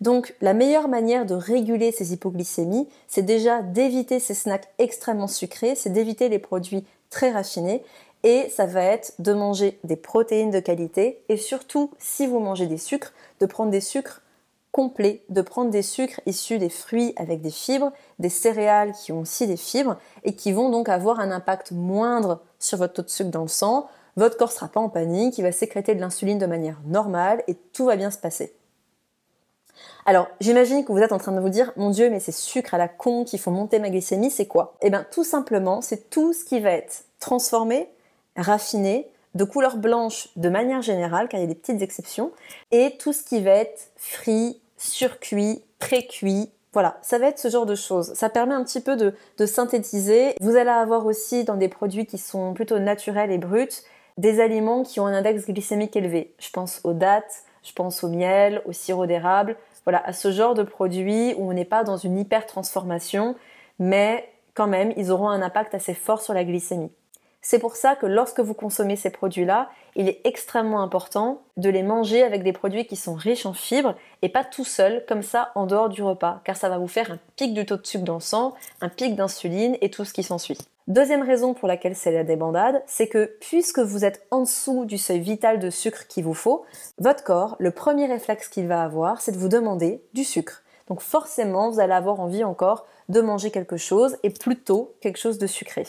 Donc 0.00 0.34
la 0.40 0.54
meilleure 0.54 0.88
manière 0.88 1.26
de 1.26 1.34
réguler 1.34 1.92
ces 1.92 2.12
hypoglycémies, 2.12 2.88
c'est 3.08 3.22
déjà 3.22 3.62
d'éviter 3.62 4.20
ces 4.20 4.34
snacks 4.34 4.68
extrêmement 4.78 5.28
sucrés, 5.28 5.74
c'est 5.74 5.90
d'éviter 5.90 6.28
les 6.28 6.38
produits 6.38 6.84
très 7.10 7.30
raffinés, 7.30 7.82
et 8.24 8.48
ça 8.48 8.66
va 8.66 8.82
être 8.82 9.12
de 9.20 9.32
manger 9.32 9.78
des 9.84 9.94
protéines 9.94 10.50
de 10.50 10.58
qualité, 10.58 11.22
et 11.28 11.36
surtout 11.36 11.92
si 11.98 12.26
vous 12.26 12.40
mangez 12.40 12.66
des 12.66 12.78
sucres, 12.78 13.12
de 13.40 13.46
prendre 13.46 13.70
des 13.70 13.80
sucres 13.80 14.22
complet 14.76 15.22
de 15.30 15.40
prendre 15.40 15.70
des 15.70 15.80
sucres 15.80 16.20
issus 16.26 16.58
des 16.58 16.68
fruits 16.68 17.14
avec 17.16 17.40
des 17.40 17.50
fibres, 17.50 17.92
des 18.18 18.28
céréales 18.28 18.92
qui 18.92 19.10
ont 19.10 19.20
aussi 19.20 19.46
des 19.46 19.56
fibres 19.56 19.96
et 20.22 20.36
qui 20.36 20.52
vont 20.52 20.68
donc 20.68 20.90
avoir 20.90 21.18
un 21.18 21.30
impact 21.30 21.72
moindre 21.72 22.42
sur 22.58 22.76
votre 22.76 22.92
taux 22.92 23.02
de 23.02 23.08
sucre 23.08 23.30
dans 23.30 23.40
le 23.40 23.48
sang. 23.48 23.88
Votre 24.16 24.36
corps 24.36 24.52
sera 24.52 24.68
pas 24.68 24.78
en 24.78 24.90
panique, 24.90 25.38
il 25.38 25.42
va 25.42 25.50
sécréter 25.50 25.94
de 25.94 26.00
l'insuline 26.02 26.38
de 26.38 26.44
manière 26.44 26.76
normale 26.84 27.42
et 27.48 27.54
tout 27.54 27.86
va 27.86 27.96
bien 27.96 28.10
se 28.10 28.18
passer. 28.18 28.54
Alors, 30.04 30.28
j'imagine 30.40 30.84
que 30.84 30.92
vous 30.92 30.98
êtes 30.98 31.12
en 31.12 31.18
train 31.18 31.32
de 31.32 31.40
vous 31.40 31.48
dire, 31.48 31.72
mon 31.76 31.88
Dieu, 31.88 32.10
mais 32.10 32.20
ces 32.20 32.32
sucres 32.32 32.74
à 32.74 32.78
la 32.78 32.88
con 32.88 33.24
qui 33.24 33.38
font 33.38 33.52
monter 33.52 33.78
ma 33.78 33.88
glycémie, 33.88 34.30
c'est 34.30 34.46
quoi? 34.46 34.76
Eh 34.82 34.90
bien, 34.90 35.06
tout 35.10 35.24
simplement, 35.24 35.80
c'est 35.80 36.10
tout 36.10 36.34
ce 36.34 36.44
qui 36.44 36.60
va 36.60 36.72
être 36.72 37.04
transformé, 37.18 37.88
raffiné, 38.36 39.10
de 39.36 39.44
couleur 39.44 39.78
blanche 39.78 40.28
de 40.36 40.50
manière 40.50 40.82
générale, 40.82 41.28
car 41.28 41.40
il 41.40 41.44
y 41.44 41.46
a 41.46 41.48
des 41.48 41.54
petites 41.54 41.80
exceptions, 41.80 42.32
et 42.72 42.98
tout 42.98 43.14
ce 43.14 43.22
qui 43.22 43.40
va 43.40 43.52
être 43.52 43.90
frit, 43.96 44.60
surcuit, 44.76 45.62
pré-cuit. 45.78 46.50
Voilà, 46.72 46.98
ça 47.02 47.18
va 47.18 47.28
être 47.28 47.38
ce 47.38 47.48
genre 47.48 47.66
de 47.66 47.74
choses. 47.74 48.12
Ça 48.14 48.28
permet 48.28 48.54
un 48.54 48.62
petit 48.62 48.80
peu 48.80 48.96
de, 48.96 49.14
de 49.38 49.46
synthétiser. 49.46 50.34
Vous 50.40 50.56
allez 50.56 50.70
avoir 50.70 51.06
aussi 51.06 51.44
dans 51.44 51.56
des 51.56 51.68
produits 51.68 52.06
qui 52.06 52.18
sont 52.18 52.52
plutôt 52.52 52.78
naturels 52.78 53.30
et 53.30 53.38
bruts, 53.38 53.68
des 54.18 54.40
aliments 54.40 54.82
qui 54.82 55.00
ont 55.00 55.06
un 55.06 55.14
index 55.14 55.46
glycémique 55.46 55.96
élevé. 55.96 56.34
Je 56.38 56.50
pense 56.50 56.80
aux 56.84 56.92
dattes, 56.92 57.44
je 57.62 57.72
pense 57.72 58.04
au 58.04 58.08
miel, 58.08 58.62
au 58.64 58.72
sirop 58.72 59.06
d'érable, 59.06 59.56
voilà, 59.84 60.02
à 60.04 60.12
ce 60.12 60.32
genre 60.32 60.54
de 60.54 60.62
produits 60.62 61.34
où 61.38 61.48
on 61.48 61.52
n'est 61.52 61.64
pas 61.64 61.84
dans 61.84 61.96
une 61.96 62.18
hyper 62.18 62.46
transformation, 62.46 63.36
mais 63.78 64.28
quand 64.54 64.66
même, 64.66 64.92
ils 64.96 65.10
auront 65.10 65.28
un 65.28 65.42
impact 65.42 65.74
assez 65.74 65.94
fort 65.94 66.20
sur 66.20 66.34
la 66.34 66.44
glycémie. 66.44 66.90
C'est 67.48 67.60
pour 67.60 67.76
ça 67.76 67.94
que 67.94 68.06
lorsque 68.06 68.40
vous 68.40 68.54
consommez 68.54 68.96
ces 68.96 69.10
produits-là, 69.10 69.70
il 69.94 70.08
est 70.08 70.20
extrêmement 70.24 70.82
important 70.82 71.42
de 71.56 71.70
les 71.70 71.84
manger 71.84 72.24
avec 72.24 72.42
des 72.42 72.52
produits 72.52 72.88
qui 72.88 72.96
sont 72.96 73.14
riches 73.14 73.46
en 73.46 73.52
fibres 73.52 73.94
et 74.22 74.28
pas 74.28 74.42
tout 74.42 74.64
seul 74.64 75.04
comme 75.06 75.22
ça 75.22 75.52
en 75.54 75.66
dehors 75.66 75.88
du 75.88 76.02
repas, 76.02 76.40
car 76.42 76.56
ça 76.56 76.68
va 76.68 76.78
vous 76.78 76.88
faire 76.88 77.12
un 77.12 77.20
pic 77.36 77.54
du 77.54 77.64
taux 77.64 77.76
de 77.76 77.86
sucre 77.86 78.02
dans 78.02 78.14
le 78.14 78.20
sang, 78.20 78.54
un 78.80 78.88
pic 78.88 79.14
d'insuline 79.14 79.76
et 79.80 79.90
tout 79.92 80.04
ce 80.04 80.12
qui 80.12 80.24
s'ensuit. 80.24 80.58
Deuxième 80.88 81.22
raison 81.22 81.54
pour 81.54 81.68
laquelle 81.68 81.94
c'est 81.94 82.10
la 82.10 82.24
débandade, 82.24 82.82
c'est 82.88 83.06
que 83.06 83.36
puisque 83.40 83.78
vous 83.78 84.04
êtes 84.04 84.26
en 84.32 84.40
dessous 84.40 84.84
du 84.84 84.98
seuil 84.98 85.20
vital 85.20 85.60
de 85.60 85.70
sucre 85.70 86.08
qu'il 86.08 86.24
vous 86.24 86.34
faut, 86.34 86.64
votre 86.98 87.22
corps, 87.22 87.54
le 87.60 87.70
premier 87.70 88.06
réflexe 88.06 88.48
qu'il 88.48 88.66
va 88.66 88.82
avoir, 88.82 89.20
c'est 89.20 89.30
de 89.30 89.38
vous 89.38 89.48
demander 89.48 90.02
du 90.14 90.24
sucre. 90.24 90.64
Donc 90.88 91.00
forcément, 91.00 91.70
vous 91.70 91.78
allez 91.78 91.92
avoir 91.92 92.18
envie 92.18 92.42
encore 92.44 92.86
de 93.08 93.20
manger 93.20 93.50
quelque 93.50 93.76
chose 93.76 94.16
et 94.22 94.30
plutôt 94.30 94.94
quelque 95.00 95.18
chose 95.18 95.38
de 95.38 95.46
sucré. 95.46 95.84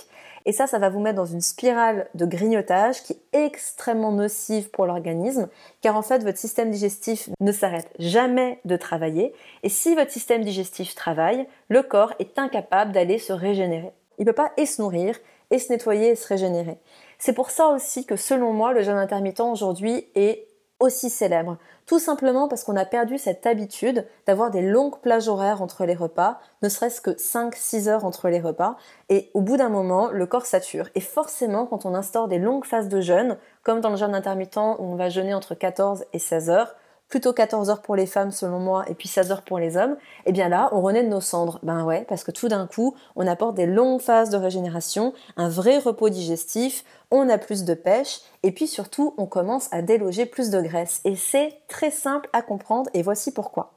Et 0.47 0.53
ça, 0.53 0.65
ça 0.65 0.79
va 0.79 0.87
vous 0.87 1.01
mettre 1.01 1.17
dans 1.17 1.25
une 1.25 1.41
spirale 1.41 2.07
de 2.15 2.25
grignotage 2.25 3.03
qui 3.03 3.13
est 3.13 3.45
extrêmement 3.45 4.13
nocive 4.13 4.69
pour 4.69 4.85
l'organisme, 4.85 5.49
car 5.81 5.97
en 5.97 6.01
fait, 6.01 6.23
votre 6.23 6.37
système 6.37 6.71
digestif 6.71 7.29
ne 7.41 7.51
s'arrête 7.51 7.91
jamais 7.99 8.61
de 8.63 8.77
travailler. 8.77 9.33
Et 9.63 9.69
si 9.69 9.93
votre 9.93 10.09
système 10.09 10.45
digestif 10.45 10.95
travaille, 10.95 11.45
le 11.67 11.83
corps 11.83 12.13
est 12.19 12.39
incapable 12.39 12.93
d'aller 12.93 13.19
se 13.19 13.33
régénérer. 13.33 13.91
Il 14.19 14.21
ne 14.21 14.31
peut 14.31 14.35
pas 14.35 14.53
et 14.55 14.65
se 14.65 14.81
nourrir, 14.81 15.17
et 15.51 15.59
se 15.59 15.71
nettoyer 15.71 16.11
et 16.11 16.15
se 16.15 16.27
régénérer. 16.27 16.77
C'est 17.19 17.33
pour 17.33 17.49
ça 17.49 17.67
aussi 17.67 18.05
que 18.05 18.15
selon 18.15 18.53
moi, 18.53 18.71
le 18.71 18.83
jeûne 18.83 18.97
intermittent 18.97 19.41
aujourd'hui 19.41 20.07
est 20.15 20.46
aussi 20.79 21.09
célèbre 21.09 21.57
Tout 21.85 21.99
simplement 21.99 22.47
parce 22.47 22.63
qu'on 22.63 22.75
a 22.75 22.85
perdu 22.85 23.17
cette 23.17 23.45
habitude 23.45 24.05
d'avoir 24.25 24.51
des 24.51 24.61
longues 24.61 24.99
plages 24.99 25.27
horaires 25.27 25.61
entre 25.61 25.85
les 25.85 25.95
repas, 25.95 26.39
ne 26.61 26.69
serait-ce 26.69 27.01
que 27.01 27.11
5-6 27.11 27.87
heures 27.89 28.05
entre 28.05 28.29
les 28.29 28.39
repas, 28.39 28.77
et 29.09 29.31
au 29.33 29.41
bout 29.41 29.57
d'un 29.57 29.69
moment, 29.69 30.09
le 30.11 30.25
corps 30.25 30.45
sature. 30.45 30.89
Et 30.95 31.01
forcément, 31.01 31.65
quand 31.65 31.85
on 31.85 31.95
instaure 31.95 32.27
des 32.27 32.39
longues 32.39 32.65
phases 32.65 32.89
de 32.89 33.01
jeûne, 33.01 33.37
comme 33.63 33.81
dans 33.81 33.89
le 33.89 33.97
jeûne 33.97 34.15
intermittent 34.15 34.57
où 34.57 34.83
on 34.83 34.95
va 34.95 35.09
jeûner 35.09 35.33
entre 35.33 35.55
14 35.55 36.05
et 36.13 36.19
16 36.19 36.49
heures, 36.49 36.75
plutôt 37.09 37.33
14 37.33 37.69
heures 37.69 37.81
pour 37.81 37.95
les 37.95 38.05
femmes 38.05 38.31
selon 38.31 38.59
moi 38.59 38.85
et 38.87 38.93
puis 38.93 39.07
16 39.07 39.31
heures 39.31 39.41
pour 39.41 39.59
les 39.59 39.77
hommes, 39.77 39.93
et 40.25 40.29
eh 40.29 40.31
bien 40.31 40.49
là, 40.49 40.69
on 40.71 40.81
renaît 40.81 41.03
de 41.03 41.09
nos 41.09 41.21
cendres. 41.21 41.59
Ben 41.63 41.85
ouais, 41.85 42.05
parce 42.07 42.23
que 42.23 42.31
tout 42.31 42.47
d'un 42.47 42.67
coup, 42.67 42.95
on 43.15 43.27
apporte 43.27 43.55
des 43.55 43.65
longues 43.65 44.01
phases 44.01 44.29
de 44.29 44.37
régénération, 44.37 45.13
un 45.35 45.49
vrai 45.49 45.77
repos 45.77 46.09
digestif, 46.09 46.83
on 47.11 47.29
a 47.29 47.37
plus 47.37 47.63
de 47.63 47.73
pêche, 47.73 48.19
et 48.43 48.51
puis 48.51 48.67
surtout, 48.67 49.13
on 49.17 49.25
commence 49.25 49.69
à 49.71 49.81
déloger 49.81 50.25
plus 50.25 50.49
de 50.49 50.61
graisse. 50.61 51.01
Et 51.05 51.15
c'est 51.15 51.57
très 51.67 51.91
simple 51.91 52.29
à 52.33 52.41
comprendre, 52.41 52.89
et 52.93 53.01
voici 53.01 53.31
pourquoi. 53.31 53.71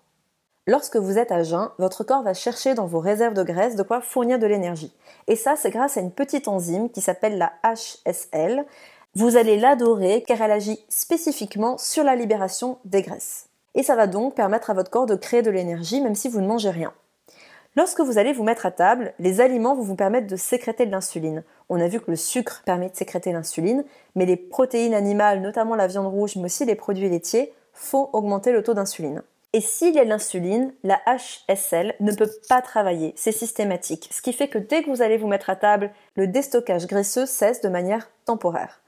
Lorsque 0.66 0.96
vous 0.96 1.18
êtes 1.18 1.32
à 1.32 1.42
jeun, 1.42 1.70
votre 1.78 2.04
corps 2.04 2.22
va 2.22 2.34
chercher 2.34 2.74
dans 2.74 2.86
vos 2.86 3.00
réserves 3.00 3.34
de 3.34 3.42
graisse 3.42 3.76
de 3.76 3.82
quoi 3.82 4.00
fournir 4.00 4.38
de 4.38 4.46
l'énergie. 4.46 4.92
Et 5.26 5.34
ça, 5.34 5.56
c'est 5.56 5.70
grâce 5.70 5.96
à 5.96 6.00
une 6.00 6.12
petite 6.12 6.48
enzyme 6.48 6.90
qui 6.90 7.00
s'appelle 7.00 7.38
la 7.38 7.52
HSL. 7.64 8.64
Vous 9.14 9.36
allez 9.36 9.56
l'adorer 9.56 10.22
car 10.24 10.40
elle 10.40 10.52
agit 10.52 10.78
spécifiquement 10.88 11.76
sur 11.78 12.04
la 12.04 12.14
libération 12.14 12.78
des 12.84 13.02
graisses. 13.02 13.48
Et 13.74 13.82
ça 13.82 13.96
va 13.96 14.06
donc 14.06 14.36
permettre 14.36 14.70
à 14.70 14.74
votre 14.74 14.90
corps 14.90 15.06
de 15.06 15.16
créer 15.16 15.42
de 15.42 15.50
l'énergie 15.50 16.00
même 16.00 16.14
si 16.14 16.28
vous 16.28 16.40
ne 16.40 16.46
mangez 16.46 16.70
rien. 16.70 16.92
Lorsque 17.74 18.00
vous 18.00 18.18
allez 18.18 18.32
vous 18.32 18.44
mettre 18.44 18.66
à 18.66 18.70
table, 18.70 19.12
les 19.18 19.40
aliments 19.40 19.74
vont 19.74 19.82
vous 19.82 19.96
permettre 19.96 20.28
de 20.28 20.36
sécréter 20.36 20.86
de 20.86 20.92
l'insuline. 20.92 21.42
On 21.68 21.80
a 21.80 21.88
vu 21.88 22.00
que 22.00 22.10
le 22.12 22.16
sucre 22.16 22.62
permet 22.64 22.88
de 22.88 22.94
sécréter 22.94 23.32
l'insuline, 23.32 23.84
mais 24.14 24.26
les 24.26 24.36
protéines 24.36 24.94
animales, 24.94 25.40
notamment 25.40 25.74
la 25.74 25.88
viande 25.88 26.06
rouge, 26.06 26.36
mais 26.36 26.44
aussi 26.44 26.64
les 26.64 26.76
produits 26.76 27.08
laitiers, 27.08 27.52
font 27.72 28.10
augmenter 28.12 28.52
le 28.52 28.62
taux 28.62 28.74
d'insuline. 28.74 29.22
Et 29.52 29.60
s'il 29.60 29.94
y 29.94 29.98
a 29.98 30.04
l'insuline, 30.04 30.72
la 30.84 31.00
HSL 31.06 31.96
ne 31.98 32.12
peut 32.12 32.30
pas 32.48 32.62
travailler, 32.62 33.12
c'est 33.16 33.32
systématique, 33.32 34.08
ce 34.12 34.22
qui 34.22 34.32
fait 34.32 34.46
que 34.46 34.58
dès 34.58 34.84
que 34.84 34.90
vous 34.90 35.02
allez 35.02 35.16
vous 35.16 35.26
mettre 35.26 35.50
à 35.50 35.56
table, 35.56 35.90
le 36.14 36.28
déstockage 36.28 36.86
graisseux 36.86 37.26
cesse 37.26 37.60
de 37.60 37.68
manière 37.68 38.08
temporaire. 38.24 38.80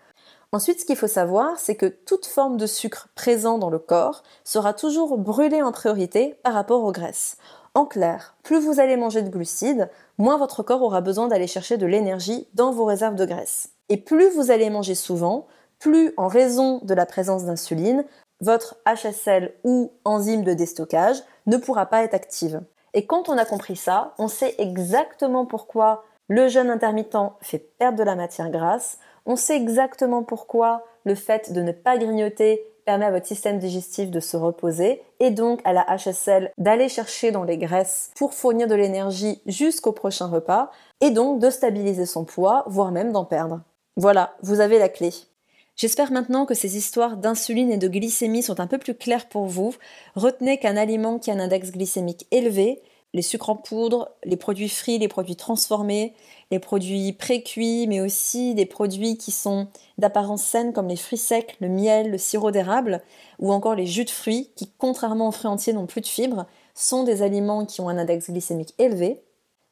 Ensuite, 0.55 0.81
ce 0.81 0.85
qu'il 0.85 0.97
faut 0.97 1.07
savoir, 1.07 1.59
c'est 1.59 1.77
que 1.77 1.87
toute 1.87 2.27
forme 2.27 2.59
de 2.59 2.67
sucre 2.67 3.09
présent 3.15 3.57
dans 3.57 3.71
le 3.71 3.79
corps 3.79 4.23
sera 4.45 4.75
toujours 4.75 5.17
brûlée 5.17 5.63
en 5.63 5.73
priorité 5.73 6.35
par 6.43 6.53
rapport 6.53 6.85
aux 6.85 6.93
graisses. 6.93 7.39
En 7.75 7.87
clair, 7.87 8.37
plus 8.43 8.59
vous 8.61 8.79
allez 8.79 8.99
manger 8.99 9.23
de 9.23 9.31
glucides, 9.31 9.89
moins 10.19 10.37
votre 10.37 10.63
corps 10.63 10.83
aura 10.83 11.01
besoin 11.01 11.29
d'aller 11.29 11.47
chercher 11.47 11.79
de 11.79 11.87
l'énergie 11.87 12.47
dans 12.53 12.71
vos 12.71 12.85
réserves 12.85 13.15
de 13.15 13.25
graisse. 13.25 13.71
Et 13.89 13.97
plus 13.97 14.29
vous 14.29 14.51
allez 14.51 14.69
manger 14.69 14.95
souvent, 14.95 15.47
plus 15.79 16.13
en 16.19 16.29
raison 16.29 16.81
de 16.83 16.93
la 16.93 17.07
présence 17.07 17.47
d'insuline, 17.47 18.05
votre 18.43 18.77
HSL 18.87 19.55
ou 19.65 19.93
enzyme 20.05 20.45
de 20.45 20.53
déstockage 20.53 21.23
ne 21.47 21.57
pourra 21.57 21.87
pas 21.87 22.03
être 22.03 22.15
active. 22.15 22.61
Et 22.93 23.07
quand 23.07 23.31
on 23.31 23.39
a 23.39 23.47
compris 23.47 23.77
ça, 23.77 24.13
on 24.19 24.29
sait 24.29 24.55
exactement 24.59 25.47
pourquoi 25.47 26.05
le 26.29 26.49
jeûne 26.49 26.71
intermittent 26.71 27.17
fait 27.41 27.59
perdre 27.59 27.99
de 27.99 28.05
la 28.05 28.17
matière 28.17 28.51
grasse, 28.51 28.99
on 29.27 29.37
sait 29.37 29.57
exactement 29.57 30.23
pourquoi 30.23 30.85
le 31.05 31.15
fait 31.15 31.53
de 31.53 31.63
ne 31.63 31.73
pas 31.73 31.99
grignoter 31.99 32.65
permet 32.85 33.05
à 33.05 33.11
votre 33.11 33.27
système 33.27 33.59
digestif 33.59 34.11
de 34.11 34.21
se 34.21 34.37
reposer 34.37 35.03
et 35.21 35.31
donc 35.31 35.61
à 35.65 35.73
la 35.73 35.87
HSL 35.97 36.51
d'aller 36.59 36.89
chercher 36.89 37.31
dans 37.31 37.45
les 37.45 37.59
graisses 37.59 38.11
pour 38.17 38.35
fournir 38.35 38.67
de 38.67 38.75
l'énergie 38.75 39.41
jusqu'au 39.47 39.93
prochain 39.93 40.27
repas 40.27 40.71
et 41.01 41.11
donc 41.11 41.39
de 41.39 41.51
stabiliser 41.51 42.07
son 42.07 42.25
poids, 42.25 42.65
voire 42.67 42.91
même 42.91 43.13
d'en 43.13 43.25
perdre. 43.25 43.61
Voilà, 43.97 44.35
vous 44.43 44.61
avez 44.61 44.79
la 44.79 44.89
clé. 44.89 45.11
J'espère 45.77 46.13
maintenant 46.13 46.45
que 46.45 46.55
ces 46.55 46.77
histoires 46.77 47.17
d'insuline 47.17 47.73
et 47.73 47.79
de 47.79 47.89
glycémie 47.89 48.43
sont 48.43 48.61
un 48.61 48.67
peu 48.67 48.79
plus 48.79 48.95
claires 48.95 49.29
pour 49.29 49.47
vous. 49.47 49.75
Retenez 50.15 50.59
qu'un 50.59 50.77
aliment 50.77 51.19
qui 51.19 51.31
a 51.31 51.35
un 51.35 51.41
index 51.41 51.71
glycémique 51.71 52.27
élevé 52.31 52.83
les 53.15 53.23
sucres 53.23 53.51
en 53.51 53.57
poudre, 53.57 54.11
les 54.25 54.37
produits 54.37 54.69
frits, 54.69 54.99
les 54.99 55.09
produits 55.09 55.37
transformés, 55.37 56.15
les 56.51 56.59
produits 56.59 57.13
pré-cuits, 57.13 57.87
mais 57.87 58.01
aussi 58.01 58.55
des 58.55 58.67
produits 58.67 59.17
qui 59.19 59.31
sont 59.31 59.69
d'apparence 59.99 60.43
saine 60.43 60.73
comme 60.73 60.89
les 60.89 60.97
fruits 60.97 61.19
secs, 61.19 61.57
le 61.61 61.69
miel, 61.69 62.11
le 62.11 62.19
sirop 62.19 62.51
d'érable, 62.51 63.03
ou 63.39 63.53
encore 63.53 63.75
les 63.75 63.87
jus 63.87 64.05
de 64.05 64.11
fruits 64.11 64.51
qui, 64.57 64.71
contrairement 64.79 65.29
aux 65.29 65.33
fruits 65.33 65.51
entiers, 65.51 65.73
n'ont 65.73 65.87
plus 65.87 66.01
de 66.01 66.07
fibres, 66.07 66.47
sont 66.75 67.05
des 67.05 67.23
aliments 67.23 67.67
qui 67.67 67.81
ont 67.81 67.89
un 67.89 67.99
index 67.99 68.31
glycémique 68.31 68.75
élevé. 68.79 69.23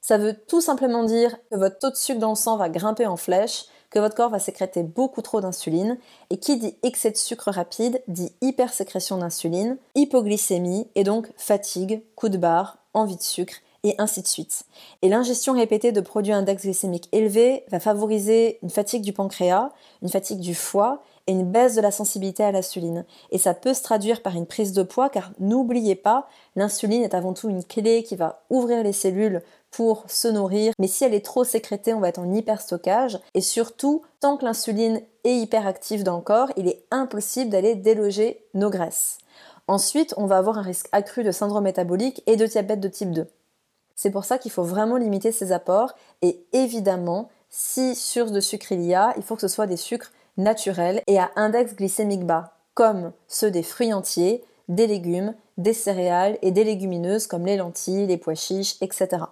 Ça 0.03 0.19
veut 0.19 0.35
tout 0.49 0.61
simplement 0.61 1.05
dire 1.05 1.37
que 1.51 1.57
votre 1.57 1.79
taux 1.79 1.91
de 1.91 1.97
sucre 1.97 2.21
dans 2.21 2.31
le 2.31 2.37
sang 2.37 2.57
va 2.57 2.69
grimper 2.69 3.07
en 3.07 3.17
flèche, 3.17 3.67
que 3.91 3.99
votre 3.99 4.15
corps 4.15 4.31
va 4.31 4.39
sécréter 4.39 4.83
beaucoup 4.83 5.21
trop 5.21 5.41
d'insuline, 5.41 5.99
et 6.31 6.39
qui 6.39 6.59
dit 6.59 6.77
excès 6.83 7.11
de 7.11 7.17
sucre 7.17 7.51
rapide 7.51 8.03
dit 8.09 8.33
hypersécrétion 8.41 9.19
d'insuline, 9.19 9.79
hypoglycémie 9.95 10.89
et 10.95 11.05
donc 11.05 11.31
fatigue, 11.37 12.03
coup 12.15 12.29
de 12.29 12.39
barre, 12.39 12.80
envie 12.95 13.17
de 13.17 13.23
sucre, 13.23 13.55
et 13.83 13.95
ainsi 13.99 14.23
de 14.23 14.27
suite. 14.27 14.65
Et 15.03 15.09
l'ingestion 15.09 15.55
répétée 15.55 15.93
de 15.93 16.01
produits 16.01 16.33
index 16.33 16.65
glycémique 16.65 17.09
élevé 17.13 17.65
va 17.71 17.81
favoriser 17.81 18.59
une 18.63 18.71
fatigue 18.71 19.03
du 19.03 19.13
pancréas, 19.13 19.71
une 20.03 20.09
fatigue 20.09 20.41
du 20.41 20.55
foie 20.55 21.03
et 21.27 21.33
une 21.33 21.51
baisse 21.51 21.77
de 21.77 21.81
la 21.81 21.91
sensibilité 21.91 22.43
à 22.45 22.53
l'insuline. 22.53 23.05
Et 23.31 23.39
ça 23.39 23.55
peut 23.55 23.75
se 23.75 23.83
traduire 23.83 24.23
par 24.23 24.35
une 24.35 24.47
prise 24.47 24.73
de 24.73 24.83
poids 24.83 25.09
car 25.09 25.33
n'oubliez 25.39 25.95
pas, 25.95 26.29
l'insuline 26.57 27.03
est 27.03 27.15
avant 27.15 27.33
tout 27.33 27.49
une 27.49 27.65
clé 27.65 28.03
qui 28.03 28.17
va 28.17 28.43
ouvrir 28.51 28.83
les 28.83 28.93
cellules 28.93 29.43
pour 29.71 30.05
se 30.09 30.27
nourrir, 30.27 30.73
mais 30.81 30.89
si 30.89 31.05
elle 31.05 31.15
est 31.15 31.25
trop 31.25 31.45
sécrétée, 31.45 31.95
on 31.95 32.01
va 32.01 32.09
être 32.09 32.19
en 32.19 32.33
hyperstockage. 32.33 33.21
Et 33.35 33.41
surtout, 33.41 34.03
tant 34.19 34.37
que 34.37 34.45
l'insuline 34.45 35.01
est 35.23 35.37
hyperactive 35.37 36.03
dans 36.03 36.17
le 36.17 36.23
corps, 36.23 36.51
il 36.57 36.67
est 36.67 36.85
impossible 36.91 37.51
d'aller 37.51 37.77
déloger 37.77 38.45
nos 38.55 38.69
graisses. 38.69 39.19
Ensuite, 39.71 40.15
on 40.17 40.27
va 40.27 40.37
avoir 40.37 40.59
un 40.59 40.63
risque 40.63 40.89
accru 40.91 41.23
de 41.23 41.31
syndrome 41.31 41.63
métabolique 41.63 42.25
et 42.27 42.35
de 42.35 42.45
diabète 42.45 42.81
de 42.81 42.89
type 42.89 43.13
2. 43.13 43.29
C'est 43.95 44.11
pour 44.11 44.25
ça 44.25 44.37
qu'il 44.37 44.51
faut 44.51 44.65
vraiment 44.65 44.97
limiter 44.97 45.31
ses 45.31 45.53
apports 45.53 45.95
et 46.23 46.45
évidemment, 46.53 47.29
si 47.51 47.95
source 47.95 48.33
de 48.33 48.41
sucre 48.41 48.73
il 48.73 48.83
y 48.83 48.95
a, 48.95 49.15
il 49.17 49.23
faut 49.23 49.37
que 49.37 49.43
ce 49.43 49.47
soit 49.47 49.69
des 49.69 49.77
sucres 49.77 50.11
naturels 50.37 51.03
et 51.07 51.21
à 51.21 51.31
index 51.37 51.77
glycémique 51.77 52.27
bas, 52.27 52.55
comme 52.75 53.13
ceux 53.29 53.53
des 53.53 53.63
fruits 53.63 53.93
entiers, 53.93 54.43
des 54.69 54.89
légumes, 54.89 55.35
des 55.57 55.73
céréales 55.73 56.37
et 56.43 56.51
des 56.51 56.65
légumineuses 56.65 57.29
comme 57.29 57.47
les 57.47 57.57
lentilles, 57.57 58.09
les 58.09 58.19
pois 58.19 58.35
chiches, 58.35 58.75
etc. 58.81 59.23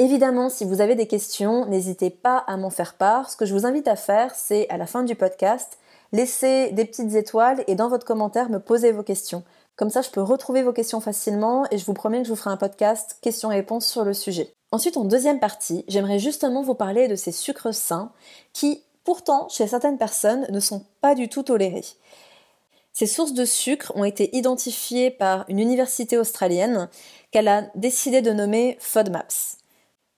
Évidemment, 0.00 0.48
si 0.48 0.64
vous 0.64 0.80
avez 0.80 0.94
des 0.94 1.08
questions, 1.08 1.66
n'hésitez 1.66 2.10
pas 2.10 2.44
à 2.46 2.56
m'en 2.56 2.70
faire 2.70 2.94
part. 2.94 3.30
Ce 3.30 3.36
que 3.36 3.46
je 3.46 3.52
vous 3.52 3.66
invite 3.66 3.88
à 3.88 3.96
faire, 3.96 4.32
c'est 4.36 4.68
à 4.68 4.76
la 4.76 4.86
fin 4.86 5.02
du 5.02 5.16
podcast, 5.16 5.76
laisser 6.12 6.70
des 6.70 6.84
petites 6.84 7.16
étoiles 7.16 7.64
et 7.66 7.74
dans 7.74 7.88
votre 7.88 8.06
commentaire 8.06 8.48
me 8.48 8.60
poser 8.60 8.92
vos 8.92 9.02
questions. 9.02 9.42
Comme 9.78 9.90
ça, 9.90 10.02
je 10.02 10.10
peux 10.10 10.20
retrouver 10.20 10.64
vos 10.64 10.72
questions 10.72 11.00
facilement 11.00 11.64
et 11.70 11.78
je 11.78 11.86
vous 11.86 11.94
promets 11.94 12.18
que 12.18 12.24
je 12.24 12.30
vous 12.30 12.36
ferai 12.36 12.50
un 12.50 12.56
podcast 12.56 13.16
questions-réponses 13.22 13.86
sur 13.86 14.04
le 14.04 14.12
sujet. 14.12 14.52
Ensuite, 14.72 14.96
en 14.96 15.04
deuxième 15.04 15.38
partie, 15.38 15.84
j'aimerais 15.86 16.18
justement 16.18 16.62
vous 16.64 16.74
parler 16.74 17.06
de 17.06 17.14
ces 17.14 17.30
sucres 17.30 17.72
sains 17.72 18.10
qui, 18.52 18.82
pourtant, 19.04 19.48
chez 19.48 19.68
certaines 19.68 19.96
personnes, 19.96 20.48
ne 20.50 20.58
sont 20.58 20.84
pas 21.00 21.14
du 21.14 21.28
tout 21.28 21.44
tolérés. 21.44 21.84
Ces 22.92 23.06
sources 23.06 23.34
de 23.34 23.44
sucre 23.44 23.92
ont 23.94 24.02
été 24.02 24.36
identifiées 24.36 25.12
par 25.12 25.44
une 25.46 25.60
université 25.60 26.18
australienne 26.18 26.88
qu'elle 27.30 27.46
a 27.46 27.70
décidé 27.76 28.20
de 28.20 28.32
nommer 28.32 28.78
FODMAPS. 28.80 29.58